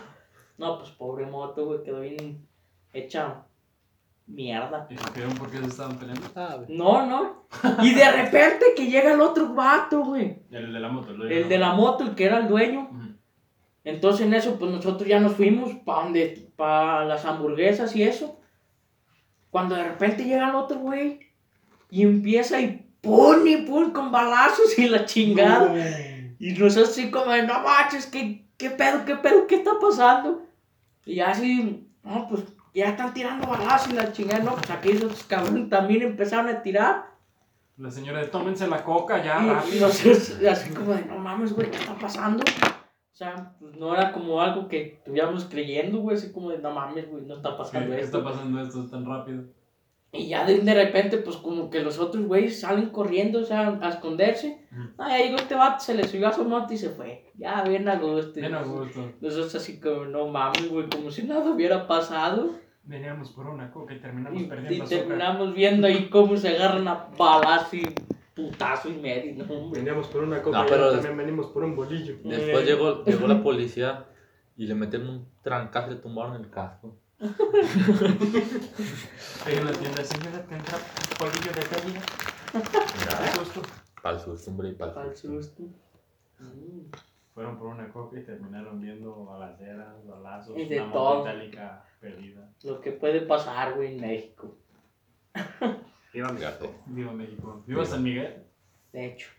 [0.58, 2.48] No, pues pobre moto, güey, quedó bien
[2.94, 3.47] hecha
[4.28, 4.88] mierda.
[4.90, 6.28] ¿Y supieron por qué se estaban peleando?
[6.36, 7.48] Ah, No, no.
[7.82, 10.40] Y de repente que llega el otro vato, güey.
[10.52, 11.12] El de la moto.
[11.24, 12.90] El de la moto, el que era el dueño.
[13.84, 18.40] Entonces en eso, pues nosotros ya nos fuimos para donde, para las hamburguesas y eso.
[19.50, 21.20] Cuando de repente llega el otro güey
[21.90, 25.74] y empieza y pum y pum con balazos y la chingada.
[26.38, 30.44] Y nosotros así como, de, no manches, ¿qué, qué pedo, qué pedo, qué está pasando?
[31.06, 32.44] Y así, no, pues
[32.78, 36.62] ya están tirando balazos y la chingada, no, pues aquí esos cabrones también empezaron a
[36.62, 37.06] tirar.
[37.78, 39.88] La señora de tómense la coca ya, Y rápido.
[39.88, 42.44] nosotros así como de, no mames, güey, ¿qué está pasando?
[42.44, 46.72] O sea, pues no era como algo que estuviéramos creyendo, güey, así como de, no
[46.72, 48.18] mames, güey, no está ¿Qué, pasando qué esto.
[48.20, 49.44] está pasando esto tan rápido?
[50.12, 53.78] Y ya de, de repente, pues como que los otros güeyes salen corriendo, o sea,
[53.82, 54.66] a esconderse.
[54.98, 57.30] Ya llegó este vato, se le subió a su moto y se fue.
[57.36, 58.40] Ya, bien a gusto.
[58.40, 59.12] Bien a gusto.
[59.20, 62.52] Nosotros así como, no mames, güey, como si nada hubiera pasado.
[62.88, 65.00] Veníamos por una coca y terminamos Y, y perdiendo azúcar.
[65.00, 67.94] terminamos viendo ahí cómo se agarran a balazo y
[68.34, 69.70] putazo y medio, no.
[69.72, 72.16] Veníamos por una coca No, y pero des- también venimos por un bolillo.
[72.24, 74.06] Después llegó, llegó la policía
[74.56, 76.96] y le metieron un trancazo y le tumbaron el casco.
[79.46, 80.78] Ahí en la tienda, señora, tendrá
[81.18, 82.02] polvillo de gallina.
[82.54, 83.62] Mira, Justo.
[84.02, 85.42] Para el susto, hombre, y para el susto.
[85.44, 85.64] susto.
[86.40, 86.92] Mm.
[87.38, 91.18] Fueron por una coca y terminaron viendo balaceras, balazos, Y de una todo.
[91.20, 92.50] moto itálica perdida.
[92.64, 94.58] Lo que puede pasar, güey, en México.
[96.12, 96.74] Viva México.
[96.88, 97.64] Viva México.
[97.68, 98.44] Viva San Miguel.
[98.92, 99.30] De hecho.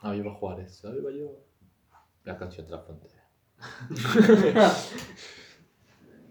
[0.00, 0.84] Ah, viva Juárez.
[0.84, 1.36] Ah, viva yo.
[2.24, 3.28] La canción de la frontera.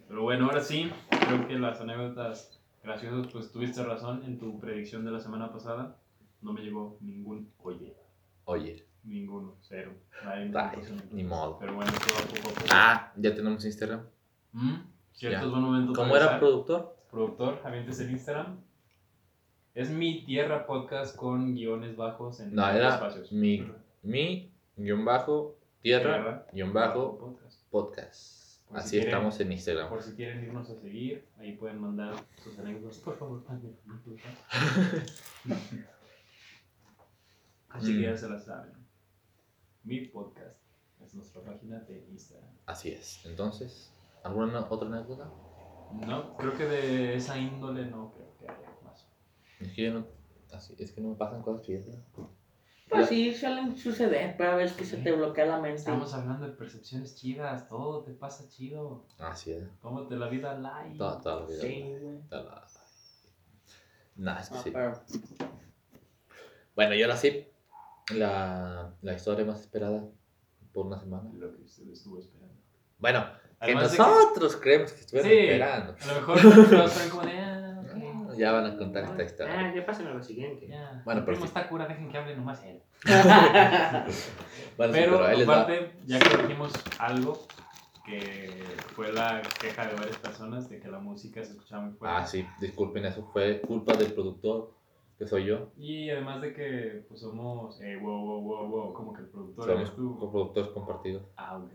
[0.09, 5.05] Pero bueno, ahora sí, creo que las anécdotas graciosas, pues tuviste razón en tu predicción
[5.05, 5.97] de la semana pasada.
[6.41, 7.95] No me llegó ningún oye,
[8.43, 9.91] Oye, ninguno, cero.
[10.23, 11.57] Nadie me ay, contó su- ni modo.
[11.59, 12.65] Pero bueno, todo poco a poco.
[12.71, 14.05] Ah, ya tenemos Instagram.
[14.53, 14.75] Mm,
[15.13, 15.43] Cierto, Ya.
[15.45, 16.39] es buen momento ¿Cómo para era avisar.
[16.39, 16.97] productor?
[17.09, 18.59] Productor, avientes el Instagram.
[19.73, 23.31] Es mi tierra podcast con guiones bajos en No, los era espacios.
[23.31, 23.65] mi,
[24.03, 27.61] mi, guion bajo, tierra, guion bajo, podcast.
[27.69, 28.37] podcast.
[28.67, 29.89] Por si Así quieren- estamos en Instagram.
[29.89, 32.97] Por si quieren irnos a seguir, ahí pueden mandar sus anécdotas.
[32.99, 33.43] Por favor.
[37.69, 38.71] Así que ya se la saben.
[39.87, 40.57] Mi podcast
[41.01, 42.49] es nuestra página de Instagram.
[42.65, 43.25] Así es.
[43.25, 43.89] Entonces,
[44.21, 45.31] ¿alguna otra anécdota?
[46.05, 49.07] No, creo que de esa índole no creo que haya más.
[49.61, 50.07] Es que yo no,
[50.51, 51.85] así, es que no me pasan cosas chidas.
[52.89, 55.77] Pues sí, suelen suceder, pero a veces que se te bloquea la mente.
[55.79, 59.05] Estamos hablando de percepciones chidas, todo te pasa chido.
[59.19, 59.63] Así es.
[59.81, 60.97] Tómate la vida light.
[60.97, 61.61] Toda, toda la vida.
[61.61, 62.19] Sí, güey.
[62.29, 62.67] Toda la-
[64.17, 64.71] Nah, es que Ah, sí.
[64.71, 65.49] pero
[66.75, 67.47] Bueno, y ahora sí,
[68.15, 70.03] la, la historia más esperada
[70.73, 71.29] por una semana.
[71.33, 72.55] Lo que usted estuvo esperando.
[72.99, 73.25] Bueno,
[73.59, 75.95] que Además de que- nosotros creemos que estuvieron Sí, esperando.
[76.01, 77.37] A lo mejor todos están como de.
[77.39, 77.81] Ah,
[78.29, 78.37] ok.
[78.37, 79.53] Ya van a contar esta historia.
[79.59, 80.67] Ah, ya pasen a lo siguiente.
[80.67, 81.01] Ya.
[81.05, 81.47] Bueno, pero primo sí.
[81.47, 82.81] está cura, dejen que hable nomás él.
[84.77, 85.61] Bueno, sí, Pero, les va.
[85.61, 87.47] aparte, ya corregimos algo
[88.05, 88.63] que
[88.95, 92.15] fue la queja de varias personas de que la música se escuchaba muy fuerte.
[92.17, 94.71] Ah, sí, disculpen, eso fue culpa del productor,
[95.17, 95.71] que soy yo.
[95.77, 99.65] Y además de que pues somos, eh, wow, wow, wow, wow, como que el productor
[99.65, 100.17] Somos eres tú.
[100.19, 101.23] coproductores compartidos.
[101.35, 101.71] Ah, ok.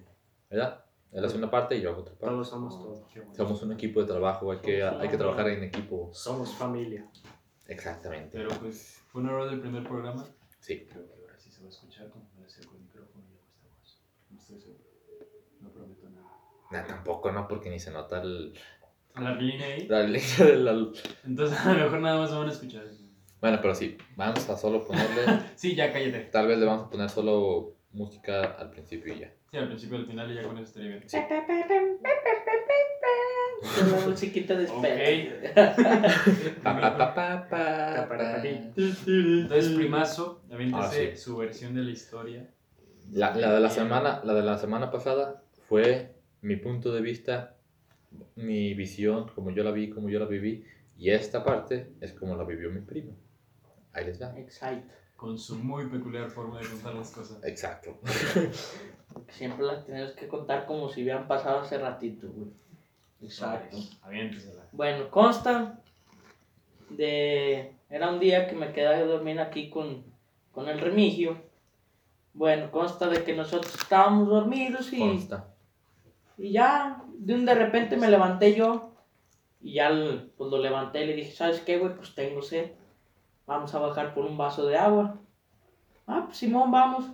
[0.51, 0.84] ¿Verdad?
[1.11, 2.26] Él hace una parte y yo hago otra parte.
[2.26, 3.01] Todos somos todos.
[3.14, 3.34] Bueno.
[3.34, 6.09] Somos un equipo de trabajo, hay que, hay que trabajar en equipo.
[6.12, 7.07] Somos familia.
[7.68, 8.30] Exactamente.
[8.32, 10.24] Pero pues fue un error del primer programa.
[10.61, 10.86] Sí.
[10.90, 13.45] Creo que ahora sí se va a escuchar como me acerco el micrófono y hago
[13.47, 14.03] esta voz.
[14.30, 14.84] No estoy seguro.
[15.61, 16.28] No prometo nada.
[16.70, 18.55] Nah, tampoco, no, porque ni se nota el,
[19.14, 19.86] La línea ahí.
[19.88, 20.72] la línea de la...
[21.24, 22.84] Entonces a lo mejor nada más van a escuchar.
[23.43, 25.22] Bueno, pero sí, vamos a solo ponerle...
[25.57, 26.20] Sí, ya cállate.
[26.30, 29.32] Tal vez le vamos a poner solo música al principio y ya.
[29.51, 31.03] Sí, al principio y al final y ya con eso estaría bien.
[33.78, 35.53] Con la musiquita de espera.
[36.62, 38.43] Pa, pa, pa, pa.
[38.45, 41.16] Entonces, primazo, aviéntese Ah, sí.
[41.16, 42.49] su versión de la historia.
[43.12, 47.57] La, la de la semana, la de la semana pasada fue mi punto de vista,
[48.36, 50.64] mi visión, como yo la vi, como yo la viví,
[50.97, 53.16] y esta parte es como la vivió mi primo.
[53.93, 54.32] Ahí les va.
[54.38, 54.84] Excite.
[55.16, 57.38] con su muy peculiar forma de contar las cosas.
[57.45, 57.97] Exacto.
[58.01, 58.51] Porque
[59.32, 62.51] siempre las tienes que contar como si hubieran pasado hace ratito, güey.
[63.22, 63.76] Exacto.
[64.03, 64.66] Aviéntesela.
[64.72, 65.78] Bueno, consta
[66.90, 67.76] de...
[67.88, 70.03] Era un día que me quedé a dormir aquí con,
[70.51, 71.36] con el remigio.
[72.34, 75.49] Bueno, consta de que nosotros estábamos dormidos y, Consta.
[76.38, 78.93] y ya de un de repente me levanté yo
[79.61, 79.90] y ya
[80.36, 81.95] pues lo levanté y le dije, ¿sabes qué, güey?
[81.95, 82.72] Pues tengo sed.
[83.47, 85.16] Vamos a bajar por un vaso de agua.
[86.07, 87.07] Ah, pues Simón, vamos.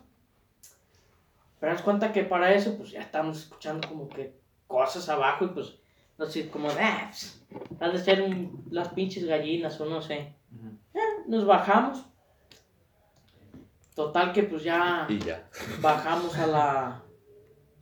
[1.61, 5.49] Pero haz cuenta que para eso, pues ya estamos escuchando como que cosas abajo y
[5.49, 5.75] pues,
[6.19, 7.45] no sé, como ah, pues,
[7.81, 10.35] han de ser un- las pinches gallinas o no sé.
[10.55, 10.79] Ujú.
[11.27, 12.05] Nos bajamos.
[13.95, 15.49] Total que pues ya Y ya.
[15.81, 17.03] bajamos a la,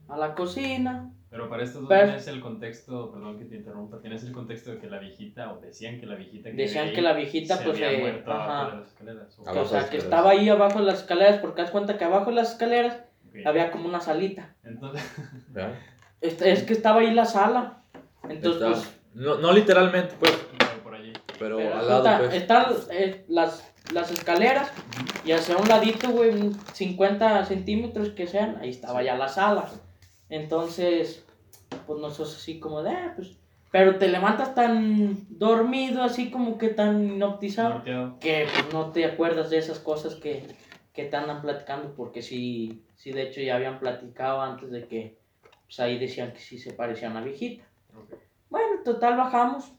[0.09, 1.11] a la cocina.
[1.29, 4.71] Pero para esto tú Pero- tienes el contexto, perdón que te interrumpa, tienes el contexto
[4.71, 7.63] de que la viejita, o decían que la viejita que Decían que la viejita se
[7.65, 9.39] pues había eh, muerto abajo ajá, de las escaleras.
[9.39, 10.03] o- Abajo o sea, las que escaleras.
[10.05, 12.97] estaba ahí abajo de las escaleras porque haz cuenta que abajo de las escaleras
[13.29, 13.45] Ok.
[13.45, 14.55] había como una salita.
[14.63, 15.03] Entonces,
[15.55, 15.77] ¿Ya?
[16.21, 17.83] Es, es que estaba ahí la sala.
[18.29, 21.11] Entonces, Está- pues, no, no literalmente, pues, pero por allí.
[21.37, 22.33] pero, pero al lado, puta, pues.
[22.35, 24.71] están eh, las, las escaleras
[25.25, 29.65] y hacia un ladito, güey, un 50 centímetros que sean, ahí estaba ya la sala.
[30.29, 31.25] Entonces,
[31.85, 33.37] pues nosotros así como de, ah, pues,
[33.71, 38.19] pero te levantas tan dormido, así como que tan inoptizado, Norteado.
[38.19, 40.43] que pues no te acuerdas de esas cosas que,
[40.93, 45.17] que te andan platicando, porque sí, sí, de hecho ya habían platicado antes de que,
[45.65, 47.65] pues ahí decían que sí se parecía a una viejita.
[48.49, 49.71] Bueno, total bajamos.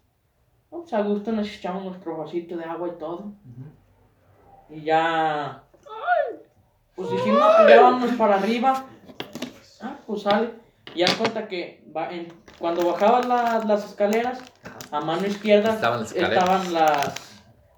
[0.71, 0.81] ¿no?
[0.83, 3.33] Pues a gusto nos echamos nuestro vasito de agua y todo.
[4.69, 5.65] Y ya.
[6.95, 8.85] Pues dijimos, "No, pues ya vámonos para arriba.
[10.09, 10.51] Pues sale.
[10.95, 14.41] Y ya cuenta que va en- cuando bajabas la- las escaleras,
[14.91, 17.29] a mano izquierda Estaban las estaban las.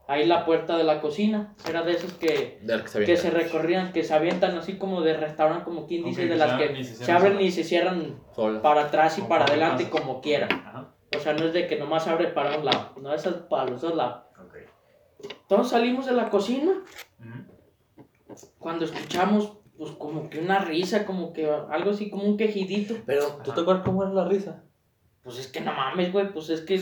[0.07, 1.55] Ahí la puerta de la cocina.
[1.69, 5.03] Era de esas que, Del que se que se recorrían, que se avientan así como
[5.03, 8.21] de restaurante, como quien dice, Ok, de las que se se abren y se cierran
[8.35, 8.63] Sola.
[8.63, 10.51] para atrás y Como para adelante como quieran.
[10.53, 10.89] Ajá.
[11.17, 13.81] O sea, no es de que nomás abre para un lado, no es para los
[13.81, 14.23] dos lados.
[14.41, 14.57] Ok.
[15.43, 16.73] Entonces salimos de la cocina
[18.59, 22.97] cuando escuchamos, pues como que una risa, como que algo así, como un quejidito.
[23.07, 23.55] Pero, ¿tú Ajá.
[23.55, 24.63] te acuerdas cómo era la risa?
[25.23, 26.79] Pues es que no mames, güey, pues es que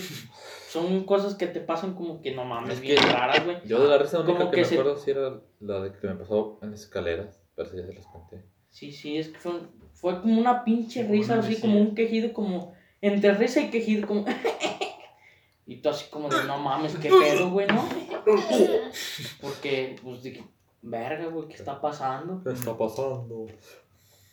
[0.69, 3.59] son cosas que te pasan como que no mames, Es bien raras, güey.
[3.65, 5.93] Yo de la risa única Como que, que me se- acuerdo sí era la de
[5.93, 7.41] que me pasó en las escaleras.
[7.55, 8.45] Pero sí, ya se las conté.
[8.69, 9.53] Sí, sí, es que fue,
[9.93, 13.71] fue como una pinche Como risa, una así como un quejido, como entre risa y
[13.71, 14.25] quejido, como...
[15.67, 17.87] Y tú así como de, no mames, qué pedo, güey, ¿no?
[19.41, 20.43] Porque, pues dije,
[20.83, 22.43] verga, güey, ¿qué está pasando?
[22.43, 23.47] ¿Qué está pasando?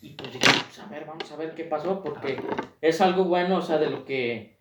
[0.02, 2.38] Y pues dije, pues a ver, vamos a ver qué pasó, porque
[2.82, 4.58] es algo bueno, o sea, de lo que...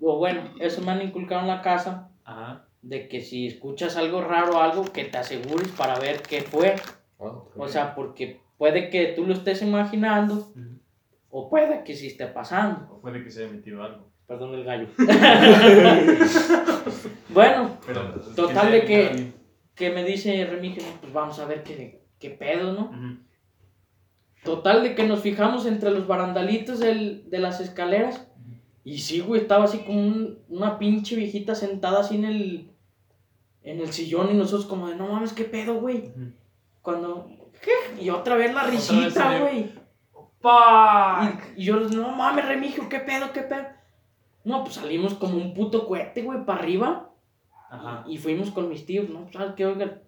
[0.00, 2.64] O bueno, eso me han inculcado en la casa, Ajá.
[2.82, 6.76] de que si escuchas algo raro, algo, que te asegures para ver qué fue.
[7.20, 10.52] Ah, O sea, porque puede que tú lo estés imaginando,
[11.30, 12.92] o puede que sí esté pasando.
[12.94, 14.08] O puede que se haya metido algo.
[14.26, 14.88] Perdón el gallo.
[17.30, 19.32] bueno, Pero, Total se de que-.
[19.78, 22.90] Que me dice Remigio, pues vamos a ver qué, qué pedo, ¿no?
[24.44, 28.26] Total de que nos fijamos entre los barandalitos del- de las escaleras.
[28.84, 32.70] Y sí, güey, estaba así como un- una pinche viejita sentada así en el,
[33.62, 36.12] en el sillón y nosotros como de, no mames, qué pedo, güey.
[36.82, 37.28] Cuando,
[37.62, 38.02] ¿qué?
[38.02, 39.72] Y otra vez la risita, güey.
[41.56, 43.66] Y, y yo, no mames, Remigio, qué pedo, qué pedo.
[44.44, 47.07] No, pues salimos como un puto cohete, güey, para arriba.
[47.70, 48.04] Ajá.
[48.06, 49.26] Y fuimos con mis tíos, ¿no?
[49.32, 49.66] ¿Sabes qué?
[49.66, 50.00] Oigan,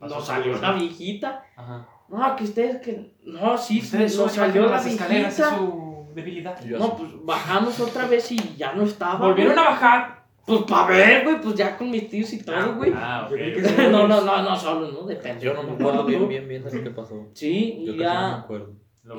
[0.00, 0.78] nos salió la ¿no?
[0.78, 1.42] viejita.
[1.56, 1.86] Ajá.
[2.08, 3.14] No, que ustedes que.
[3.24, 5.58] No, sí, Ustedes nos salió la las escaleras, es viejita.
[5.58, 6.60] su debilidad.
[6.64, 9.18] No, pues bajamos otra vez y ya no estaba.
[9.28, 9.66] Volvieron güey.
[9.66, 10.18] a bajar.
[10.46, 12.90] Pues para ver, güey, pues ya con mis tíos y todo, güey.
[12.96, 13.30] Ah, ok.
[13.32, 13.74] Yo creí que sí.
[13.90, 15.02] no, no, no, no, solo, ¿no?
[15.06, 15.44] Depende.
[15.44, 17.26] Yo no me acuerdo bien, bien, bien de lo que pasó.
[17.34, 18.34] Sí, Yo y casi no me ya.
[18.36, 18.72] acuerdo.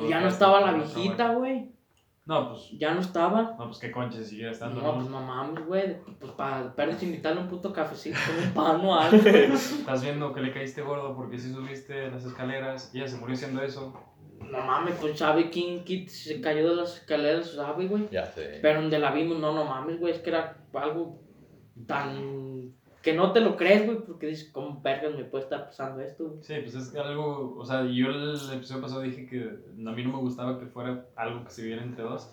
[0.06, 1.72] Y ya no estaba la viejita, güey.
[2.30, 2.70] No, pues.
[2.78, 3.56] Ya no estaba.
[3.58, 4.80] No, pues qué concha siguiera estando.
[4.80, 4.96] No, ¿no?
[5.00, 5.98] pues no mames, güey.
[6.20, 9.18] Pues para perdes invitarle un puto cafecito con un pan o algo.
[9.20, 9.46] güey.
[9.52, 13.34] Estás viendo que le caíste gordo porque si subiste las escaleras y ella se murió
[13.34, 14.00] haciendo eso.
[14.42, 18.08] No mames, pues sabe quién, quién se cayó de las escaleras, sabe, güey.
[18.12, 18.60] Ya sé.
[18.62, 21.20] Pero donde la vimos, no, no mames, güey, es que era algo
[21.88, 22.59] tan...
[23.02, 26.26] que no te lo crees, güey, porque dices, ¿cómo vergas me puede estar pasando esto?
[26.26, 26.44] güey?
[26.44, 27.56] Sí, pues es algo.
[27.58, 31.06] O sea, yo el episodio pasado dije que a mí no me gustaba que fuera
[31.16, 32.30] algo que se viera entre dos.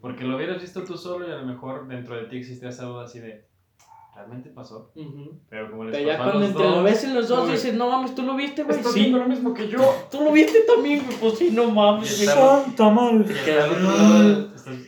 [0.00, 2.86] Porque lo hubieras visto tú solo y a lo mejor dentro de ti existía esa
[2.86, 3.46] duda así de.
[4.14, 4.90] ¿Realmente pasó?
[4.96, 5.38] Ujú.
[5.48, 7.88] Pero como les Pero ya cuando entre lo dos, ves en los dos dices, no
[7.88, 8.76] mames, ¿tú lo viste, güey?
[8.76, 9.00] Estás Sí.
[9.00, 9.78] viendo lo mismo que yo.
[10.10, 11.16] ¿Tú lo viste también, güey?
[11.18, 13.32] Pues sí, no mames, ¡Santa madre!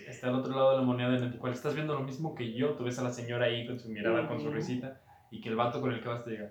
[0.08, 2.52] Está al, otro lado de la moneda en el cual estás viendo lo mismo que
[2.52, 2.70] yo.
[2.70, 5.00] Tú ves a la señora ahí con su mirada, con su risita.
[5.30, 6.50] Y que el vato con el que vas te diga,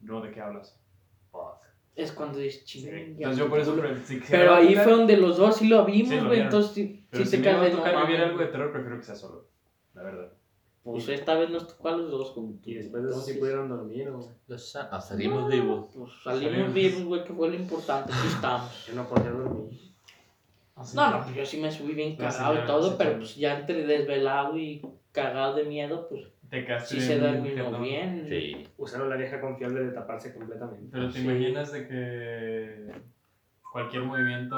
[0.00, 0.78] no, ¿de qué hablas?
[1.30, 1.56] fuck.
[1.96, 2.80] Es cuando dices Sí.
[2.82, 2.96] chinga.
[2.98, 3.74] Entonces yo por eso...
[3.76, 6.28] pre- si- Pero ahí tocar- fue donde los dos sí lo vimos, Sí, güey.
[6.30, 6.44] vieron.
[6.46, 9.02] entonces sí, Pero sí si te me no tocar vivir algo de terror, prefiero que
[9.04, 9.46] sea solo.
[9.94, 10.32] La verdad.
[10.84, 12.66] Pues esta vez nos tocó a los dos juntos.
[12.66, 14.10] Y después de eso sí pudieron dormir
[14.56, 15.86] sa- ah, salimos vivos.
[15.94, 16.72] Pues salimos Salimos.
[16.74, 18.12] vivos, güey, que fue lo importante.
[18.12, 18.86] Aquí estamos.
[18.86, 19.78] yo no podía dormir.
[20.94, 23.34] No, no, pues yo sí me subí bien La cagado y todo, sí, pero pues
[23.34, 27.14] ya entre desvelado y cagado de miedo, pues Te quedaste sí se
[27.66, 27.82] jetón.
[27.82, 28.26] bien.
[28.28, 28.66] Sí.
[28.78, 30.88] Usaron la vieja confiable de taparse completamente.
[30.90, 31.24] Pero te Sí.
[31.24, 32.92] imaginas de que
[33.78, 34.56] cualquier movimiento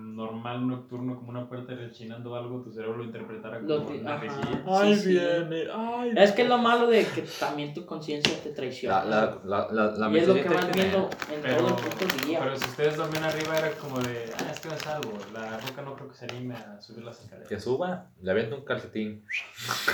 [0.00, 4.20] normal nocturno como una puerta rechinando algo, tu cerebro lo interpretara como Lo una.
[4.66, 5.08] Ay, Sí, sí.
[5.10, 5.64] viene.
[5.74, 9.04] Ay, Es que es lo malo de que también tu conciencia te traiciona.
[9.04, 11.74] La, la, la, la, la y es lo que vas viendo en Pero, todo el
[11.74, 12.38] puto día.
[12.40, 15.58] pero si ustedes dormían arriba era como de, ah, es que no es algo, la
[15.58, 17.48] roca no creo que se anime a subir las escaleras.
[17.48, 19.24] Que suba, le avienta un calcetín.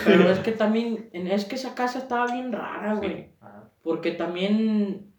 [0.04, 3.30] Pero es que también, es que esa casa estaba bien rara, güey.
[3.82, 5.12] Porque también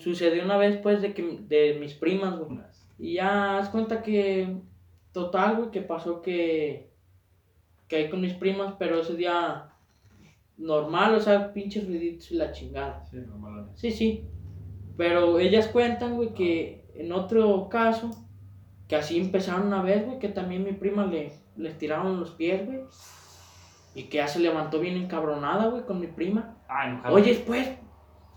[0.00, 2.60] sucedió una vez, pues, de, que, de mis primas, güey.
[2.98, 4.56] Y ya, haz cuenta que,
[5.12, 6.90] total, güey, que pasó que,
[7.88, 9.70] que ahí con mis primas, pero ese día
[10.58, 13.04] normal, o sea, pinches ruiditos y la chingada.
[13.10, 13.70] Sí, normal.
[13.74, 14.24] Sí, sí.
[14.96, 18.10] Pero ellas cuentan, güey, que en otro caso,
[18.86, 22.66] que así empezaron una vez, güey, que también mi prima le, les tiraron los pies,
[22.66, 22.80] güey.
[23.94, 26.58] Y que ya se levantó bien encabronada, güey, con mi prima.
[26.68, 27.14] Ah, enojado.
[27.14, 27.70] Oye, pues,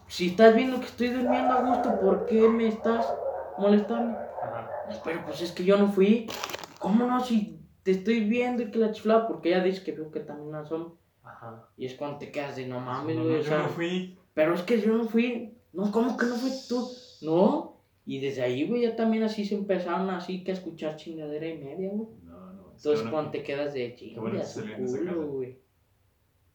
[0.08, 3.14] si estás viendo que estoy durmiendo a gusto, ¿por qué me estás
[3.58, 4.18] molestando?
[4.42, 4.70] Ajá.
[5.04, 6.28] Pero pues es que yo no fui.
[6.80, 7.24] ¿Cómo no?
[7.24, 10.66] Si te estoy viendo y que la chiflada, porque ella dice que vio que también
[10.66, 10.96] son.
[11.24, 11.68] Ajá.
[11.78, 13.28] Y es cuando te quedas de no mames, güey.
[13.30, 14.18] no, yo no fui.
[14.34, 15.58] pero es que yo no fui.
[15.72, 16.88] No, ¿cómo que no fuiste tú?
[17.22, 17.78] No.
[18.06, 21.58] Y desde ahí, güey, ya también así se empezaron así que a escuchar chingadera y
[21.58, 22.10] media, güey.
[22.24, 22.64] No, no.
[22.76, 24.42] Entonces uno- cuando te quedas de Qué bueno
[24.78, 25.60] culo, güey.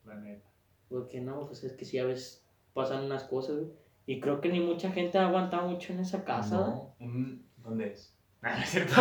[0.05, 0.46] La neta.
[0.90, 2.44] Porque no, pues es que si a veces
[2.79, 3.68] pasan unas cosas, güey.
[4.07, 6.57] Y creo que ni mucha gente ha aguantado mucho en esa casa.
[6.57, 6.95] No.
[7.59, 8.14] ¿Dónde es?
[8.41, 8.95] Ah, no es cierto.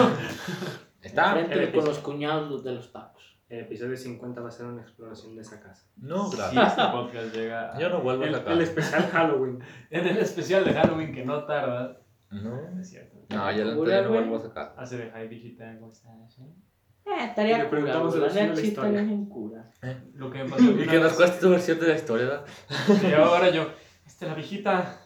[1.02, 1.34] Está.
[1.34, 3.40] Frente el con los cuñados de los tacos.
[3.50, 5.88] El episodio 50 va a ser una exploración de esa casa.
[5.96, 6.68] No, Y gracias.
[6.72, 8.64] este podcast llega a- Yo no vuelvo a El, esa el casa.
[8.64, 9.60] especial Halloween.
[9.92, 12.02] en el especial de Halloween que no tarda.
[12.32, 12.72] No.
[12.72, 13.16] No es cierto.
[13.30, 14.74] No, ya la no vuelvo a sacar.
[14.76, 16.40] Hace de High Digital, ¿cómo estás?
[17.08, 17.14] Eh?
[17.14, 19.00] Eh, Y estaría le cura, preguntamos de La de historia.
[19.02, 19.72] estaría cura.
[20.14, 22.44] Lo que me pasó Y que nos cueste tu versión de la historia.
[23.10, 23.68] Y ahora yo,
[24.06, 25.00] este, la viejita.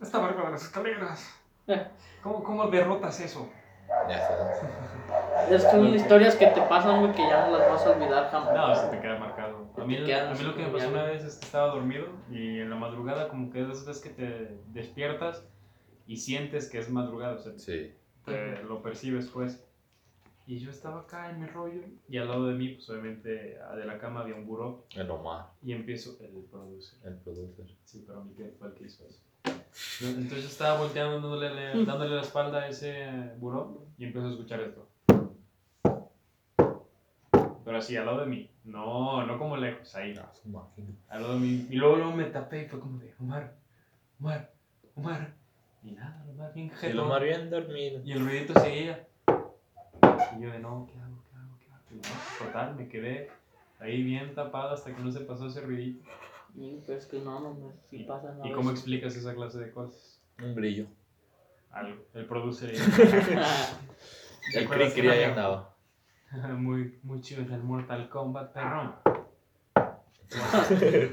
[0.00, 1.40] Estaba arriba de las escaleras.
[2.22, 3.48] ¿Cómo, cómo derrotas eso?
[4.08, 4.58] Ya sabes.
[5.50, 8.30] Es que son historias que te pasan, güey, que ya no las vas a olvidar
[8.30, 8.54] jamás.
[8.54, 9.70] No, se te queda marcado.
[9.76, 12.60] A mí, a mí lo que me pasó una vez es que estaba dormido y
[12.60, 15.46] en la madrugada, como que es de esas veces que te despiertas
[16.06, 17.94] y sientes que es madrugada, o sea, Sí.
[18.24, 19.62] te lo percibes pues.
[20.46, 23.74] Y yo estaba acá en mi rollo y al lado de mí, pues obviamente ah,
[23.76, 26.98] de la cama había un buró El Omar, y empiezo el producer.
[27.04, 27.66] el producer.
[27.84, 29.20] Sí, pero mi pie fue el que hizo eso.
[30.02, 34.60] Entonces yo estaba volteando, dándole, dándole la espalda a ese buró y empiezo a escuchar
[34.60, 34.86] esto.
[37.64, 38.50] Pero así, al lado de mí.
[38.64, 40.14] No, no como lejos, ahí.
[40.18, 40.30] Ah.
[41.08, 41.66] Al lado de mí.
[41.70, 43.56] Y luego, luego me tapé y fue como de, Omar,
[44.20, 44.52] Omar,
[44.94, 45.34] Omar.
[45.82, 47.06] Y nada, Omar bien Y el jetón.
[47.06, 48.02] Omar bien dormido.
[48.04, 49.08] Y el ruidito seguía.
[50.36, 51.22] Y yo de, no, ¿qué hago?
[51.30, 51.58] ¿Qué hago?
[51.58, 51.82] ¿Qué hago?
[51.90, 53.30] Y no, total, me quedé
[53.78, 56.04] ahí bien tapado hasta que no se pasó ese ruidito.
[56.54, 58.46] Sí, pero es que no, no, no, sí pasa nada.
[58.46, 60.20] ¿Y cómo explicas esa clase de cosas?
[60.42, 60.86] Un brillo.
[61.70, 62.04] Algo.
[62.14, 62.72] El producer.
[62.74, 62.80] El
[64.54, 65.74] ¿Recuerdas cri que cri ahí andaba.
[66.58, 68.94] muy, muy chido en el Mortal Kombat, perrón.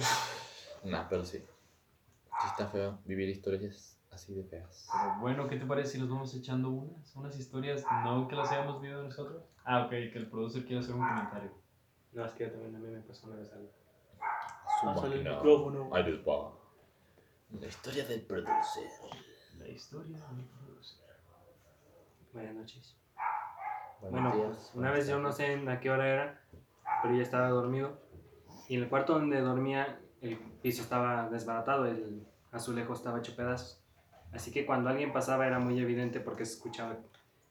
[0.84, 1.38] Nah, pero sí.
[1.38, 4.88] Sí está feo vivir historias así de feas.
[4.92, 7.16] Pero bueno, ¿qué te parece si nos vamos echando unas?
[7.16, 9.44] Unas historias, no que las hayamos vivido nosotros.
[9.64, 11.52] Ah, ok, que el producer quiere hacer un comentario.
[12.14, 13.70] No, es que yo también a mí me pasó una vez algo.
[14.80, 15.90] Su Pásale el micrófono.
[15.94, 16.52] Ahí les va.
[17.60, 18.90] La historia del producer.
[19.58, 21.00] La historia del producer.
[22.34, 22.98] Buenas noches.
[24.02, 26.42] Buenos Bueno, días, una vez yo no sé a qué hora era,
[27.04, 28.00] pero ya estaba dormido.
[28.68, 33.81] Y en el cuarto donde dormía, el piso estaba desbaratado, el azulejo estaba hecho pedazos.
[34.34, 36.98] Así que cuando alguien pasaba era muy evidente porque se escuchaba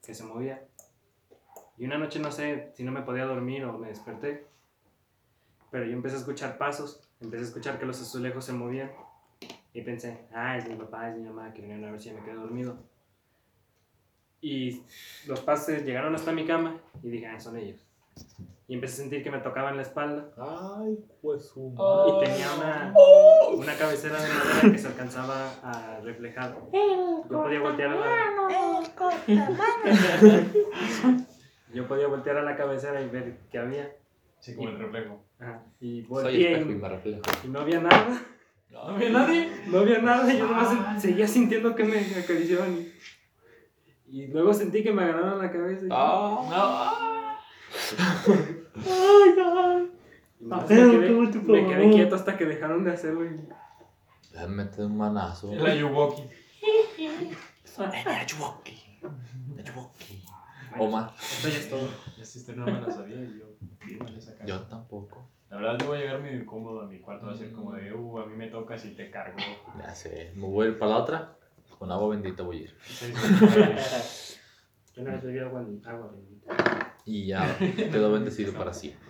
[0.05, 0.63] que se movía.
[1.77, 4.47] Y una noche no sé si no me podía dormir o me desperté,
[5.71, 8.91] pero yo empecé a escuchar pasos, empecé a escuchar que los azulejos se movían.
[9.73, 12.23] Y pensé, ah, es mi papá, es mi mamá, que vinieron a ver si me
[12.23, 12.77] quedé dormido.
[14.41, 14.83] Y
[15.27, 17.87] los pases llegaron hasta mi cama y dije, ah, son ellos.
[18.71, 22.95] Y empecé a sentir que me tocaban la espalda Ay, pues su y tenía una,
[23.53, 26.57] una cabecera de madera que se alcanzaba a reflejar.
[26.73, 28.17] Yo podía voltear a la,
[31.75, 33.91] yo podía voltear a la cabecera y ver qué había.
[34.39, 35.21] Sí, como el reflejo.
[35.41, 35.65] Ajá.
[35.81, 37.23] Y Soy volteé espejo y y, me reflejo.
[37.45, 38.23] y no había nada.
[38.71, 39.49] No había nadie.
[39.67, 42.79] No había nada, yo nomás seguía sintiendo que me acariciaban.
[44.07, 45.87] Y, y luego sentí que me agarraron la cabeza.
[45.87, 47.37] Y, Ah.
[48.87, 49.89] Ay, no.
[50.41, 51.11] me, quedé,
[51.43, 51.95] me quedé no.
[51.95, 53.25] quieto hasta que dejaron de hacerlo.
[53.25, 53.49] Y,
[54.33, 55.53] Déjame meter un manazo.
[55.53, 56.23] El Ayuwoki.
[60.79, 61.13] Omar.
[61.21, 61.89] esto ya es todo.
[62.21, 63.47] Esta historia no me la sabía y yo.
[64.05, 64.47] me la.
[64.47, 65.29] Yo tampoco.
[65.51, 67.27] La verdad, yo voy a llegar medio incómodo a mi cuarto.
[67.27, 69.37] Va a ser como de, uh, a mí me toca si te cargo.
[69.79, 70.33] Ya sé.
[70.37, 71.37] Me voy a ir para la otra.
[71.79, 72.77] Con agua bendita voy a ir.
[74.95, 76.80] Yo no recibí agua bendita.
[77.07, 79.09] Y ya quedo bendecido para siempre.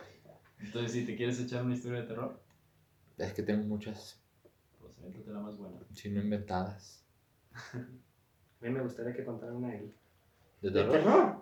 [0.58, 2.40] Entonces, si te quieres echar una historia de terror,
[3.18, 4.20] Es que tengo muchas,
[4.80, 5.78] pues avéntate la más buena.
[5.94, 7.04] si no inventadas.
[7.74, 9.94] A mí me gustaría que contaran una de él.
[10.60, 10.92] ¿De ¿De terror?
[10.92, 11.36] terror?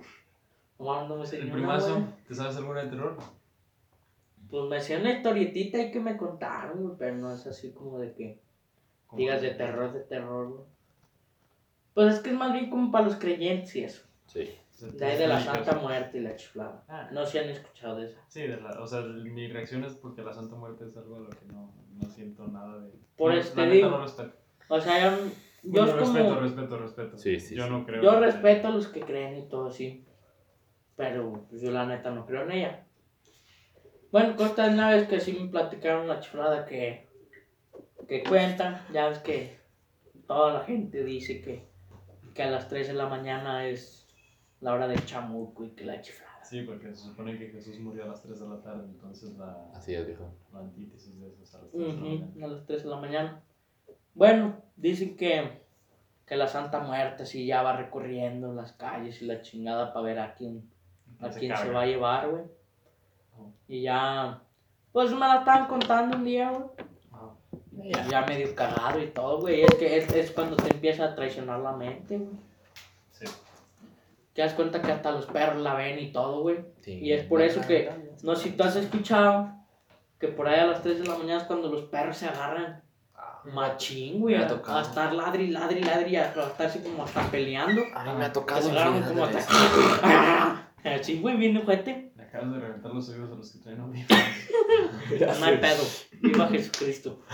[0.78, 2.04] Omar no me El primazo.
[2.28, 3.18] ¿te sabes alguna de terror?
[4.48, 8.14] Pues me hacía una historietita y que me contaron, pero no es así como de
[8.14, 8.40] que
[9.16, 10.64] digas de terror, de terror.
[11.94, 14.06] Pues es que es más bien como para los creyentes y eso.
[14.26, 14.48] Sí.
[14.80, 15.40] De ahí de la.
[15.40, 16.84] Santa Muerte y la chiflada.
[16.88, 17.08] Ah.
[17.12, 18.20] No se han escuchado de esa.
[18.28, 21.20] Sí, de la, o sea, mi reacción es porque la Santa Muerte es algo a
[21.20, 22.92] lo que no, no siento nada de.
[23.16, 23.90] Por no, eso la te neta digo.
[23.90, 24.32] no respeto.
[24.68, 25.16] O sea, yo,
[25.64, 26.12] yo Bueno, es como...
[26.12, 27.18] respeto, respeto, respeto.
[27.18, 27.70] Sí, sí, Yo sí.
[27.70, 28.02] no creo.
[28.02, 30.04] Yo respeto a los que creen y todo así.
[30.96, 32.84] Pero pues, yo la neta no creo en ella.
[34.12, 37.08] Bueno, consta una vez que sí me platicaron la chiflada que,
[38.08, 38.80] que cuentan.
[38.92, 39.58] Ya ves que
[40.26, 41.68] toda la gente dice que,
[42.34, 43.97] que a las 3 de la mañana es
[44.60, 46.42] la hora del chamuco y que la chiflada.
[46.44, 49.68] Sí, porque se supone que Jesús murió a las 3 de la tarde, entonces la,
[49.74, 50.24] Así es, viejo.
[50.52, 52.26] la antítesis de eso es a las 3 de la mañana.
[52.44, 53.42] a las 3 de la mañana.
[54.14, 55.60] Bueno, dicen que,
[56.26, 60.18] que la Santa Muerte sí ya va recorriendo las calles y la chingada para ver
[60.20, 60.68] a quién,
[61.20, 62.42] a Se quién se va a llevar, güey.
[62.42, 63.52] Ujú.
[63.68, 64.40] Y ya,
[64.92, 66.64] pues me la estaban contando un día, güey.
[67.80, 69.62] Y Ya medio cagado y todo, güey.
[69.62, 72.47] Es que es, es cuando te empieza a traicionar la mente, güey.
[74.38, 76.58] Te das cuenta que hasta los perros la ven y todo, güey.
[76.80, 76.92] Sí.
[76.92, 77.90] Y es por eso que,
[78.22, 79.50] no sé si tú has escuchado,
[80.20, 82.80] que por ahí a las 3 de la mañana es cuando los perros se agarran
[83.46, 84.36] machín, güey.
[84.36, 84.78] Me ha A, tocado.
[84.78, 87.82] a estar ladri, ladri, ladri, a estar así como hasta peleando.
[87.92, 88.68] A mí me ha tocado se
[89.08, 89.44] como hasta.
[90.04, 90.62] ¡Ah!
[90.84, 92.12] Así, güey, bien fuerte.
[92.14, 94.22] Le acabas de reventar los oídos a los que traen audífonos.
[95.40, 95.82] No hay pedo.
[96.20, 97.24] Viva Jesucristo.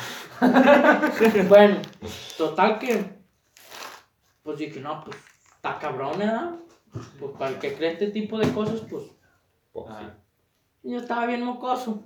[1.51, 1.83] bueno,
[2.39, 3.05] total que.
[4.43, 5.19] Pues dije, no, pues
[5.57, 6.55] está cabrón, ¿verdad?
[7.19, 9.05] Pues para el que cree este tipo de cosas, pues.
[9.73, 9.93] Pues, sí.
[9.95, 10.15] Ah,
[10.83, 12.03] Yo estaba bien mocoso.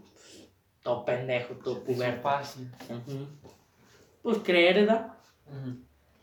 [0.83, 2.23] Todo pendejo, todo puberto.
[2.23, 2.71] fácil.
[4.23, 5.13] Pues creer, ¿verdad?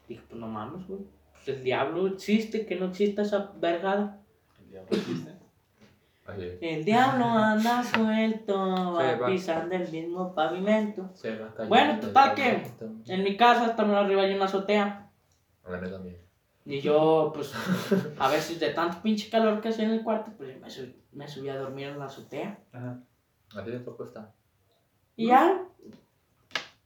[0.07, 1.01] Dije, pues no mames, güey.
[1.34, 4.20] Pues el diablo existe, que no exista esa vergada.
[4.63, 5.32] ¿El diablo existe?
[6.59, 8.57] El diablo anda suelto,
[8.95, 9.28] va va.
[9.28, 11.07] pisando el mismo pavimento.
[11.13, 12.63] Se va cayendo Bueno, total que-.
[13.05, 15.11] En mi casa, hasta más arriba hay una azotea.
[15.63, 16.18] A la mía también.
[16.66, 17.53] Y yo, pues,
[18.20, 21.28] a veces de tanto pinche calor que hacía en el cuarto, pues me, sub- me
[21.28, 22.59] subí a dormir en la azotea.
[22.74, 22.99] Ajá.
[23.55, 24.34] Así de poco está.
[25.16, 25.63] Y ya,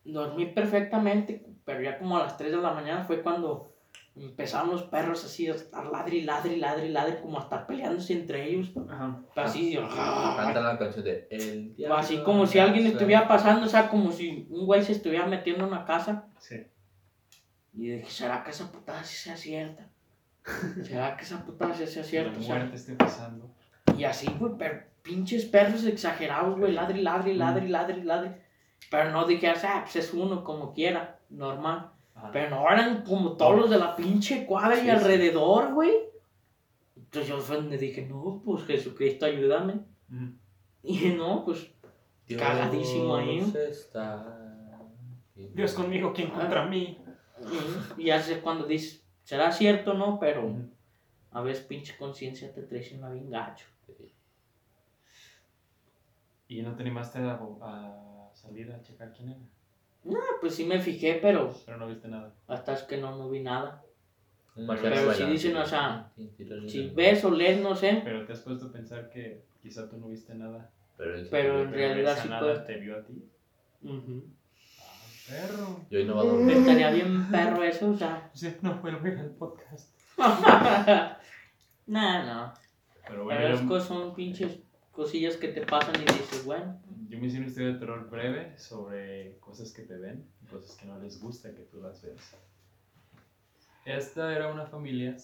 [0.03, 3.73] dormí perfectamente, pero ya como a las 3 de la mañana fue cuando
[4.15, 8.49] empezaron los perros así a estar ladri, ladri, ladri, ladri, como a estar peleándose entre
[8.49, 8.71] ellos.
[8.89, 9.21] Ajá.
[9.35, 14.11] Así, Canta la canción de El así como si alguien estuviera pasando, o sea, como
[14.11, 16.27] si un güey se estuviera metiendo en una casa.
[16.39, 16.57] Sí.
[17.73, 19.87] Y dije, ¿será que esa putada sí sea cierta?
[20.83, 22.31] ¿Será que esa putada sí sea cierta?
[22.33, 23.51] la O sea, muerte esté pasando.
[23.97, 28.31] Y así, güey, pero pinches perros exagerados, güey, ladri, ladri, ladri, ladri, ladri.
[28.89, 31.91] Pero no dije, o sea, pues es uno como quiera, normal.
[32.15, 32.31] Ajá.
[32.31, 35.91] Pero no eran como todos los de la pinche cuadra y Sí, alrededor, güey.
[36.95, 39.81] Entonces yo fue donde dije, no, pues Jesucristo, ayúdame.
[40.11, 40.33] Ujú.
[40.83, 41.71] Y no, pues,
[42.27, 43.53] Dios Cagadísimo ahí.
[43.69, 44.37] está.
[45.35, 46.99] Dios conmigo, ¿quién contra mí?
[47.97, 50.19] Y ya sé cuando dices, será cierto, ¿no?
[50.19, 50.55] Pero
[51.31, 53.65] a veces pinche conciencia te traiciona bien gacho.
[56.47, 59.39] ¿Y no te animaste a, a salir a checar quién era?
[60.19, 62.33] Ah, pues sí me fijé, pero Pero no viste nada.
[62.47, 63.83] hasta es que no, no vi nada.
[64.55, 66.11] Pero si dicen, o sea,
[66.67, 68.01] Si ves o lees, no sé.
[68.03, 70.71] Pero te has puesto a pensar que quizá tú no viste nada.
[70.97, 72.65] Pero, Pero en realidad sí nada puede.
[72.73, 73.23] te vio a ti.
[73.83, 74.23] Ujú.
[74.25, 74.38] Ah,
[75.29, 75.85] perro.
[75.89, 76.57] Y hoy no va a dormir.
[76.57, 78.29] Estaría bien perro eso, o sea.
[78.33, 79.95] Sí, no vuelvo a ir al podcast.
[81.87, 82.53] nah, no.
[83.07, 84.59] Pero bueno, Pero es yo, que son pinches
[84.91, 86.81] cosillas que te pasan y dices, bueno.
[87.07, 90.75] yo me hice una historia de terror breve sobre cosas que te ven y cosas
[90.75, 92.35] que no les gusta que tú las veas.
[93.85, 95.15] Esta era una familia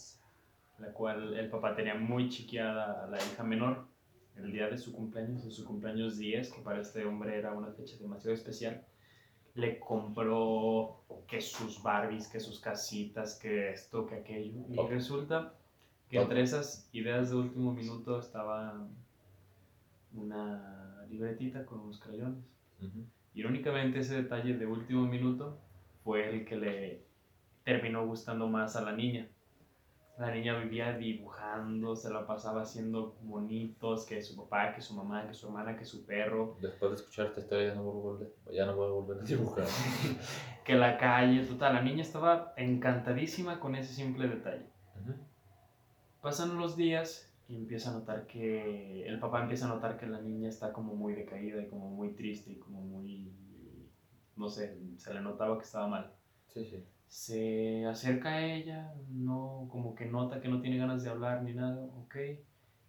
[0.80, 3.88] la cual el papá tenía muy chiqueada a la hija menor.
[4.36, 7.72] El día de su cumpleaños, de su cumpleaños 10, que para este hombre era una
[7.72, 8.86] fecha demasiado especial,
[9.56, 14.62] le compró que sus Barbies, que sus casitas, que esto, que aquello.
[14.70, 15.54] Y resulta
[16.10, 18.86] que entre esas ideas de último minuto estaba
[20.14, 22.44] una libretita con unos crayones.
[23.34, 25.58] Irónicamente, ese detalle de último minuto
[26.04, 27.02] fue el que le
[27.64, 29.28] terminó gustando más a la niña.
[30.18, 35.28] La niña vivía dibujando, se la pasaba haciendo monitos, que su papá, que su mamá,
[35.28, 38.04] que su hermana, que su perro, Después de escuchar esta historia ya no voy a
[38.04, 39.66] volver, ya no voy a, volver a dibujar.
[40.66, 41.74] que la calle, total.
[41.74, 44.68] La niña estaba encantadísima con ese simple detalle.
[45.02, 45.16] Ujú.
[46.22, 50.22] Pasan los días y empieza a notar que el papá empieza a notar que la
[50.22, 53.34] niña está como muy decaída y como muy triste y como muy
[54.36, 56.14] no sé, se le notaba que estaba mal.
[56.54, 56.84] Sí, sí.
[57.08, 61.54] Se acerca a ella, no como que nota que no tiene ganas de hablar ni
[61.54, 62.16] nada, ok.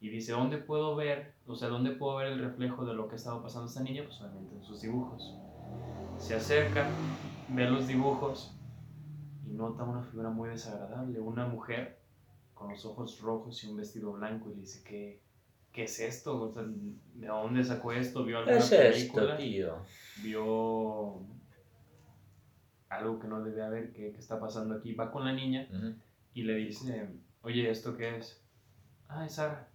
[0.01, 1.35] Y dice, ¿dónde puedo ver?
[1.47, 4.03] O sea, ¿dónde puedo ver el reflejo de lo que estaba pasando esta niña?
[4.05, 5.35] Pues obviamente en sus dibujos.
[6.19, 6.87] Se acerca,
[7.49, 8.55] ve los dibujos
[9.47, 11.99] y nota una figura muy desagradable, una mujer
[12.55, 15.21] con los ojos rojos y un vestido blanco y le dice, ¿qué,
[15.73, 16.43] qué es esto?
[16.43, 18.25] O sea, ¿De dónde sacó esto?
[18.25, 19.37] ¿Vio alguna Es esto, película?
[19.37, 19.75] tío.
[20.23, 21.21] Vio
[22.89, 24.95] algo que no debe haber, que, que está pasando aquí.
[24.95, 25.95] Va con la niña Ujú.
[26.35, 27.09] y le dice,
[27.43, 28.43] oye, ¿esto qué es?
[29.09, 29.69] Ah, es Sara.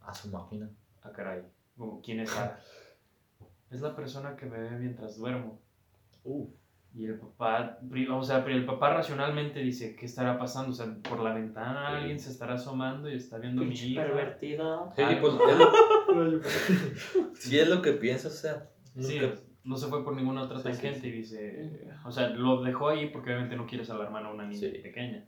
[0.00, 0.68] A su máquina.
[1.02, 1.42] Ah, caray.
[1.76, 2.60] Como, ¿Quién es Sara?
[3.70, 5.60] Es la persona que me ve mientras duermo.
[6.24, 6.48] Uh.
[6.94, 7.78] Y el papá,
[8.10, 10.70] o sea, pero el papá racionalmente dice, ¿qué estará pasando?
[10.70, 11.96] O sea, por la ventana Sí.
[11.96, 14.02] alguien se estará asomando y está viendo mi hija.
[14.04, 14.90] pervertido.
[14.96, 15.18] Sí, Ah.
[15.20, 16.40] pues es lo,
[17.34, 18.70] sí es lo que pienso, o sea.
[18.98, 19.38] Sí, nunca-
[19.68, 21.06] no se fue por ninguna otra Sí, sí, tangente sí.
[21.08, 24.60] y dice, o sea, lo dejó ahí porque obviamente no quieres alarmar a una niña
[24.60, 24.78] Sí.
[24.82, 25.26] pequeña.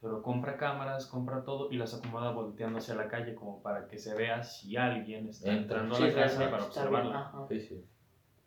[0.00, 3.98] Pero compra cámaras, compra todo y las acomoda volteando hacia la calle como para que
[3.98, 5.82] se vea si alguien está Entra.
[5.82, 7.18] entrando a la casa para observarla.
[7.20, 7.46] ajá.
[7.48, 7.84] Sí, sí.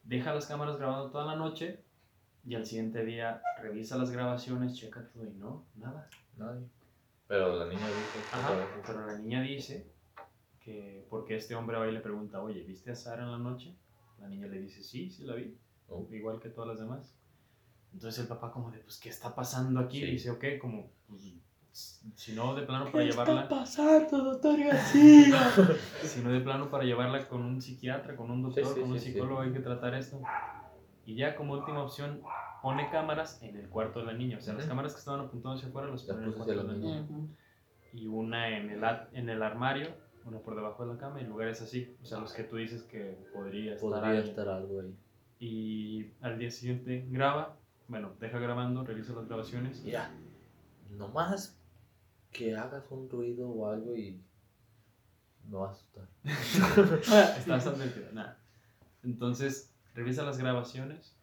[0.04, 1.80] Deja las cámaras grabando toda la noche
[2.46, 6.10] y al siguiente día revisa las grabaciones, checa todo y no, nada.
[6.38, 6.66] Nadie.
[7.28, 8.28] Pero la niña dijo.
[8.34, 9.86] Ajá, pero la niña dice
[10.64, 13.74] que porque este hombre va y le pregunta, oye, ¿viste a Sara en la noche?
[14.22, 15.58] La niña le dice, sí, sí la vi,
[15.88, 16.08] Oh.
[16.12, 17.14] igual que todas las demás.
[17.92, 20.00] Entonces el papá como de, pues, ¿qué está pasando aquí?
[20.00, 20.06] Sí.
[20.12, 21.34] Dice, ok, como, pues,
[22.16, 25.52] si no de plano para llevarla, pasando, doctor García?
[26.04, 28.92] si no de plano para llevarla con un psiquiatra, con un doctor, Sí, sí, con
[28.92, 30.22] un psicólogo, hay que tratar esto.
[31.06, 32.22] Y ya como última opción,
[32.62, 34.38] pone cámaras en el cuarto de la niña.
[34.38, 34.70] O sea, las Ujú.
[34.70, 37.02] cámaras que estaban apuntando hacia afuera las Las pone en el cuarto de la niña.
[37.02, 37.28] niña.
[37.94, 39.90] y una en el, en el armario,
[40.26, 42.84] una por debajo de la cama y lugares así, o sea, los que tú dices
[42.84, 44.28] que podría estar Podría alguien.
[44.30, 44.96] estar algo ahí.
[45.40, 47.58] Y al día siguiente graba,
[47.88, 49.82] bueno, deja grabando, revisa las grabaciones.
[49.84, 50.12] Mira,
[50.92, 51.58] nomás
[52.32, 54.22] que hagas un ruido o algo y
[55.50, 56.08] me va a asustar.
[56.24, 58.38] Está bastante divertido, nada.
[59.04, 61.18] Entonces, revisa las grabaciones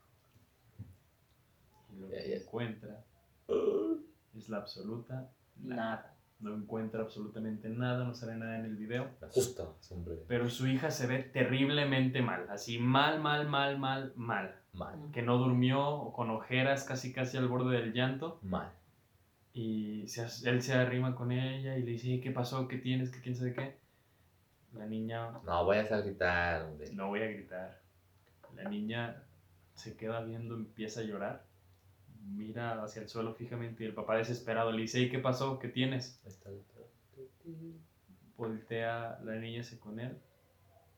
[1.93, 2.37] y lo Ya, que ya.
[2.37, 3.05] encuentra
[4.37, 5.77] es la absoluta nada.
[5.77, 6.15] Nada.
[6.41, 9.09] No encuentra absolutamente nada, no sale nada en el video.
[9.21, 10.15] Asusta, hombre.
[10.29, 14.55] Pero su hija se ve terriblemente mal, así mal, mal, mal, mal, mal.
[14.73, 18.39] Mal, Que no durmió, con ojeras casi casi al borde del llanto.
[18.43, 18.71] mal.
[19.53, 22.69] Y se él se arrima con ella y le dice, ¿qué pasó?
[22.69, 23.11] ¿Qué tienes?
[23.11, 23.77] ¿Qué quién sabe qué?
[24.75, 26.93] La niña, No vayas a gritar, hombre.
[26.93, 27.81] no voy a gritar.
[28.55, 29.25] La niña
[29.75, 31.48] se queda viendo, empieza a llorar.
[32.37, 35.59] Mira hacia el suelo fijamente y el papá desesperado le dice, "¿Y ¿qué pasó?
[35.59, 36.21] ¿Qué tienes?
[36.25, 36.51] Ahí está,
[38.37, 40.17] voltea la niña se con él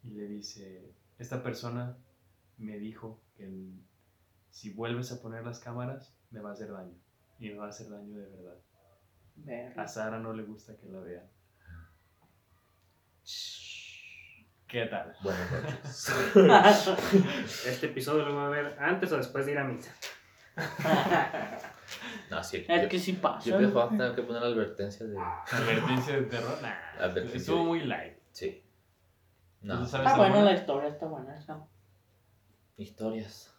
[0.04, 1.96] y le dice, esta persona
[2.58, 3.80] me dijo que el-
[4.50, 6.94] si vuelves a poner las cámaras me va a hacer daño
[7.38, 8.58] y me va a hacer daño de verdad.
[9.36, 9.82] Verga.
[9.82, 11.24] A Sara no le gusta que la vean.
[14.66, 15.16] ¿Qué tal?
[15.22, 16.10] Buenas noches.
[17.66, 19.94] Este episodio lo voy a ver antes o después de ir a misa.
[22.30, 22.64] No, sí.
[22.68, 23.48] Es yo- que sí pasa.
[23.50, 25.18] Yo creo que tener que poner la advertencia de.
[25.18, 26.58] Advertencia de terror.
[26.62, 27.36] Nah, Advertencia.
[27.38, 28.14] estuvo muy light.
[28.32, 28.62] Sí.
[29.62, 29.74] No.
[29.74, 30.52] Entonces, ¿sabes Está buena alguna?
[30.52, 31.66] la historia, está buena esa.
[32.76, 33.52] Historias.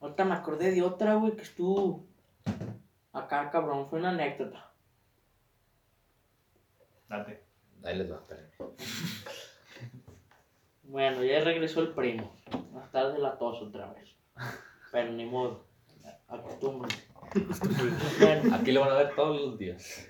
[0.00, 2.06] Ahorita me acordé de otra, güey, que estuvo
[3.12, 3.88] acá, cabrón.
[3.88, 4.70] Fue una anécdota.
[7.08, 7.42] Date.
[7.84, 8.50] Ahí les va, espérenme.
[10.84, 12.34] Bueno, ya regresó el primo.
[12.72, 14.10] Más tarde la tos otra vez.
[14.92, 15.64] Pero ni modo.
[16.30, 17.06] Acostúmbrense.
[18.20, 20.06] Bueno, Aquí lo van a ver todos los días.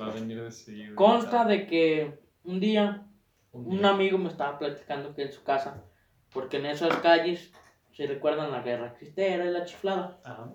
[0.00, 0.94] Va a venir de seguido.
[0.94, 3.06] consta de que un día
[3.52, 3.90] Un un día.
[3.90, 5.84] amigo me estaba platicando que en su casa,
[6.32, 7.52] porque en esas calles
[7.92, 10.18] se recuerdan la guerra cristera y la chiflada.
[10.24, 10.50] Ajá.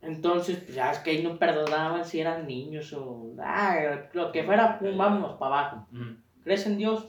[0.00, 4.42] Entonces, pues ya es que ahí no perdonaban si eran niños o ah, lo que
[4.42, 5.86] fuera, pum, vámonos para abajo.
[5.92, 6.14] Mm.
[6.42, 7.08] ¿Crees en Dios?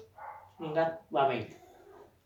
[0.59, 1.47] Venga, va a ver.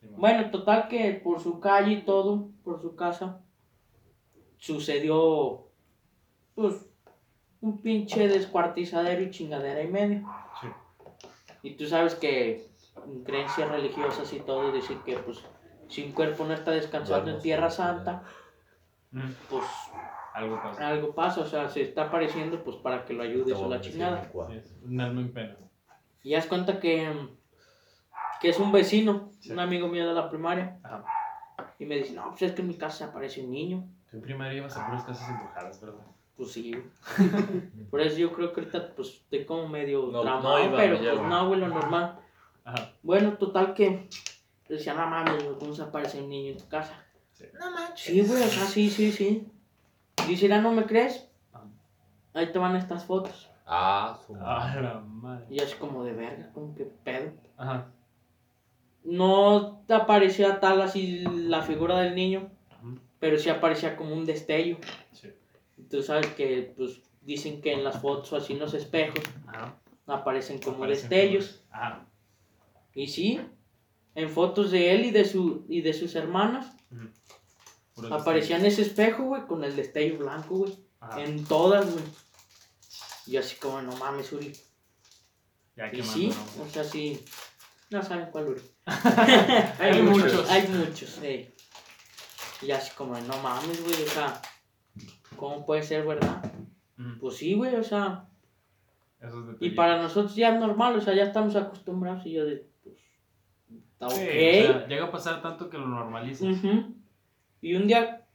[0.01, 0.19] Simón.
[0.19, 3.41] Bueno, total que por su calle y todo, por su casa,
[4.57, 5.67] sucedió,
[6.55, 6.85] pues,
[7.61, 10.25] un pinche descuartizadero y chingadera y medio.
[10.61, 10.67] Sí.
[11.63, 12.67] Y tú sabes que
[13.05, 15.43] en creencias religiosas y todo dicen que, pues,
[15.87, 18.23] si un cuerpo no está descansando en Tierra Santa,
[19.09, 19.63] Mm, pues
[20.33, 20.87] Algo pasa.
[20.89, 24.29] algo pasa, o sea, se está apareciendo, pues, para que lo ayudes o la chingada.
[24.49, 25.55] Sí, es un alma en pena.
[26.23, 27.09] Y haz cuenta que,
[28.41, 29.53] que es un vecino, Sí.
[29.53, 31.05] un amigo mío de la primaria, Ajá.
[31.79, 33.87] y me dice, no, pues es que en mi casa aparece un niño.
[34.17, 35.99] Tu primaria ibas a puras casas embrujadas, ¿verdad?
[36.35, 36.71] Pues sí.
[37.91, 40.97] Por eso yo creo que ahorita pues estoy como medio No, traumado, no iba, pero
[40.97, 42.19] pues no, güey, lo normal.
[42.63, 42.91] Ajá.
[43.03, 44.09] Bueno, total que
[44.67, 46.93] decía, no mames, ¿cómo se aparece un niño en tu casa?
[47.31, 47.45] Sí.
[47.59, 48.05] No manches.
[48.05, 49.47] Sí, güey, o sea, sí, sí, sí.
[50.27, 51.29] Dice, "Ah, ¿no me crees?
[51.53, 51.65] Ajá.
[52.33, 53.49] Ahí te van estas fotos.
[53.67, 54.81] Ah, su Ah, madre.
[54.81, 55.45] la madre.
[55.49, 57.31] Y así como de verga, como que pedo.
[57.55, 57.87] Ajá.
[59.03, 62.49] No te aparecía tal así la figura del niño.
[63.19, 64.77] Pero sí aparecía como un destello.
[65.13, 65.29] Sí.
[65.89, 69.75] Tú sabes que, pues, dicen que en las fotos o así en los espejos Ajá.
[70.05, 71.61] aparecen como Aparecen destellos.
[71.69, 72.05] como- Ajá.
[72.93, 73.39] Y sí,
[74.15, 77.09] en fotos de él y de, su, y de sus hermanas Ujú.
[77.93, 80.77] Puros aparecía en ese espejo, güey, con el destello blanco, güey.
[80.99, 81.23] Ajá.
[81.23, 82.03] En todas, güey.
[83.27, 84.53] Y así como, no mames, Uri.
[85.75, 86.63] Ya Y sí, ¿no?
[86.63, 87.23] o sea, sí.
[87.89, 88.61] No saben cuál Uri.
[89.79, 90.49] Hay muchos.
[90.49, 91.53] Hay muchos, eh.
[92.61, 94.41] Y así como, no mames, güey, o sea,
[95.35, 96.41] ¿cómo puede ser, verdad?
[97.19, 98.27] Pues sí, güey, o sea,
[99.19, 99.75] Esos y detallitos.
[99.75, 102.95] para nosotros ya es normal, o sea, ya estamos acostumbrados y yo de, pues,
[103.93, 104.13] está ok.
[104.13, 106.57] Sí, o sea, llega a pasar tanto que lo normalizas.
[107.61, 108.25] Y un día,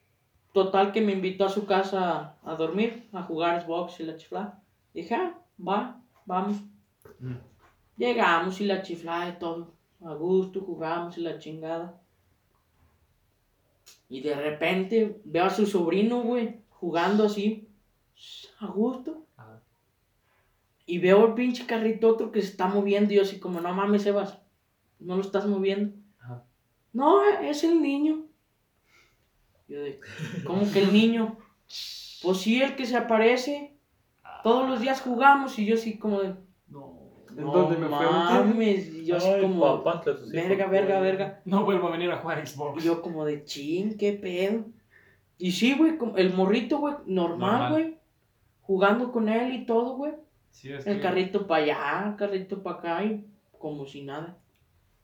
[0.52, 4.62] total, que me invitó a su casa a dormir, a jugar Xbox y la chiflada.
[4.94, 6.56] Dije, ah, va, vamos.
[7.96, 9.72] Llegamos y la chiflada y todo.
[10.04, 12.00] A gusto, jugamos y la chingada.
[14.12, 17.66] Y de repente veo a su sobrino, güey, jugando así,
[18.60, 19.24] a gusto.
[19.38, 19.62] Ajá.
[20.84, 23.72] Y veo el pinche carrito otro que se está moviendo y yo así como, no
[23.72, 24.38] mames, Sebas,
[24.98, 25.96] no lo estás moviendo.
[26.20, 26.44] Ajá.
[26.92, 28.26] No, es el niño.
[29.66, 29.98] Yo de,
[30.44, 31.38] ¿cómo que el niño?
[32.22, 33.78] Pues sí, el que se aparece.
[34.42, 36.34] Todos los días jugamos y yo así como de,
[36.68, 37.01] No.
[37.36, 38.46] ¿En no dónde me fue a meter?
[38.46, 39.04] mames.
[39.06, 40.02] Yo así Ay, como, papá,
[40.32, 41.40] verga, verga, verga.
[41.44, 42.82] No vuelvo a venir a jugar Xbox.
[42.82, 44.64] Y yo como de, ching, qué pedo.
[45.38, 47.96] Y sí, güey, como- el morrito, güey, normal, güey.
[48.62, 50.12] Jugando con él y todo, güey.
[50.50, 53.24] Sí, es El que- carrito para allá, el carrito para acá y
[53.58, 54.36] como si nada.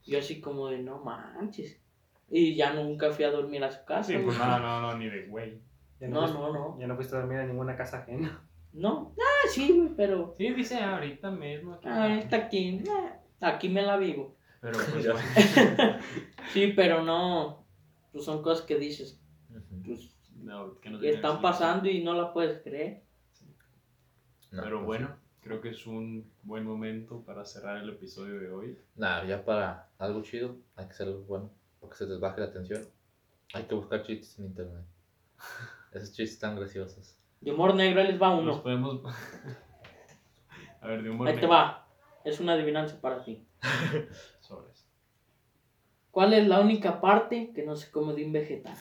[0.07, 1.81] Yo así como de, no manches.
[2.31, 4.05] Y ya nunca fui a dormir a su casa.
[4.13, 5.59] Sí, pues no, no, no, ni de güey.
[6.01, 6.77] Ya No, fuiste- no, no.
[6.79, 8.43] Ya no fuiste a dormir en ninguna casa ajena.
[8.73, 11.75] No, ah, sí, güey, pero Sí, dice ahorita mismo.
[11.75, 11.89] aquí.
[11.89, 14.37] ah, está aquí, ah, aquí me la vivo.
[14.61, 15.07] Pero pues.
[16.53, 17.67] Sí, pero no,
[18.13, 19.21] pues son cosas que dices,
[19.85, 23.03] pues, No, que no que están pasando y no la puedes creer.
[24.51, 28.79] No, Pero bueno, creo que es un buen momento para cerrar el episodio de hoy.
[28.97, 31.51] Nada, ya para algo chido, hay que hacer algo bueno,
[31.81, 32.83] porque se les baje la atención.
[33.55, 34.85] Hay que buscar chistes en internet.
[35.93, 37.19] Esos chistes están graciosos.
[37.41, 38.63] De humor negro, ahí les va Nos uno.
[38.63, 39.01] podemos.
[40.81, 41.55] a ver, de humor Ahí te negro.
[41.55, 41.87] va.
[42.25, 43.47] Es una adivinanza para ti.
[44.41, 44.87] Sobres.
[46.11, 48.77] ¿Cuál es la única parte que no se come de un vegetal?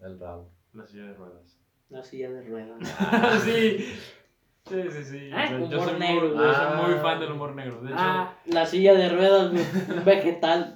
[0.00, 0.50] El rabo.
[0.72, 1.60] La silla de ruedas.
[1.88, 2.78] La silla de ruedas.
[3.44, 3.78] sí.
[4.66, 5.30] Sí, sí, sí.
[5.32, 6.46] Ah, yo soy negro, muy, güey.
[6.46, 7.00] yo soy muy Ah.
[7.02, 7.80] fan del humor negro.
[7.82, 9.52] De hecho, Ah, la silla de ruedas.
[9.52, 10.74] Un vegetal.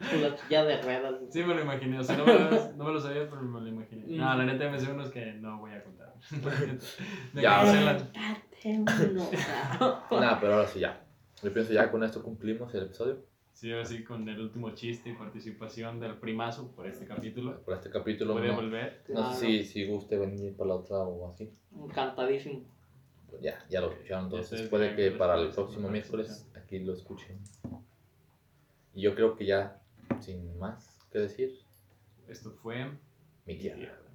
[0.00, 1.14] La silla de ruedas.
[1.30, 1.98] sí me lo imaginé.
[1.98, 4.04] O sea, no me lo, no me lo sabía, pero me lo imaginé.
[4.06, 4.16] Mm.
[4.16, 6.14] No, la neta me sé unos que no voy a contar.
[7.32, 7.62] De Ya,
[8.60, 9.30] que uno.
[10.10, 11.02] Nada, pero ahora sí ya.
[11.42, 13.24] Yo pienso ya con esto cumplimos el episodio.
[13.52, 17.62] Sí, así con el último chiste y participación del primazo por este capítulo.
[17.62, 18.34] Por este capítulo.
[18.34, 19.02] Puede No, volver.
[19.08, 19.32] no Claro.
[19.34, 21.50] sé si, si guste venir para la otra o así.
[21.74, 22.64] Encantadísimo.
[23.30, 24.24] Pues ya, ya lo escucharon.
[24.26, 27.38] Entonces es puede que para el próximo miércoles aquí lo escuchen.
[28.94, 29.80] Y yo creo que ya,
[30.22, 31.58] sin más que decir,
[32.28, 32.90] Esto fue
[33.46, 34.05] mi tierra.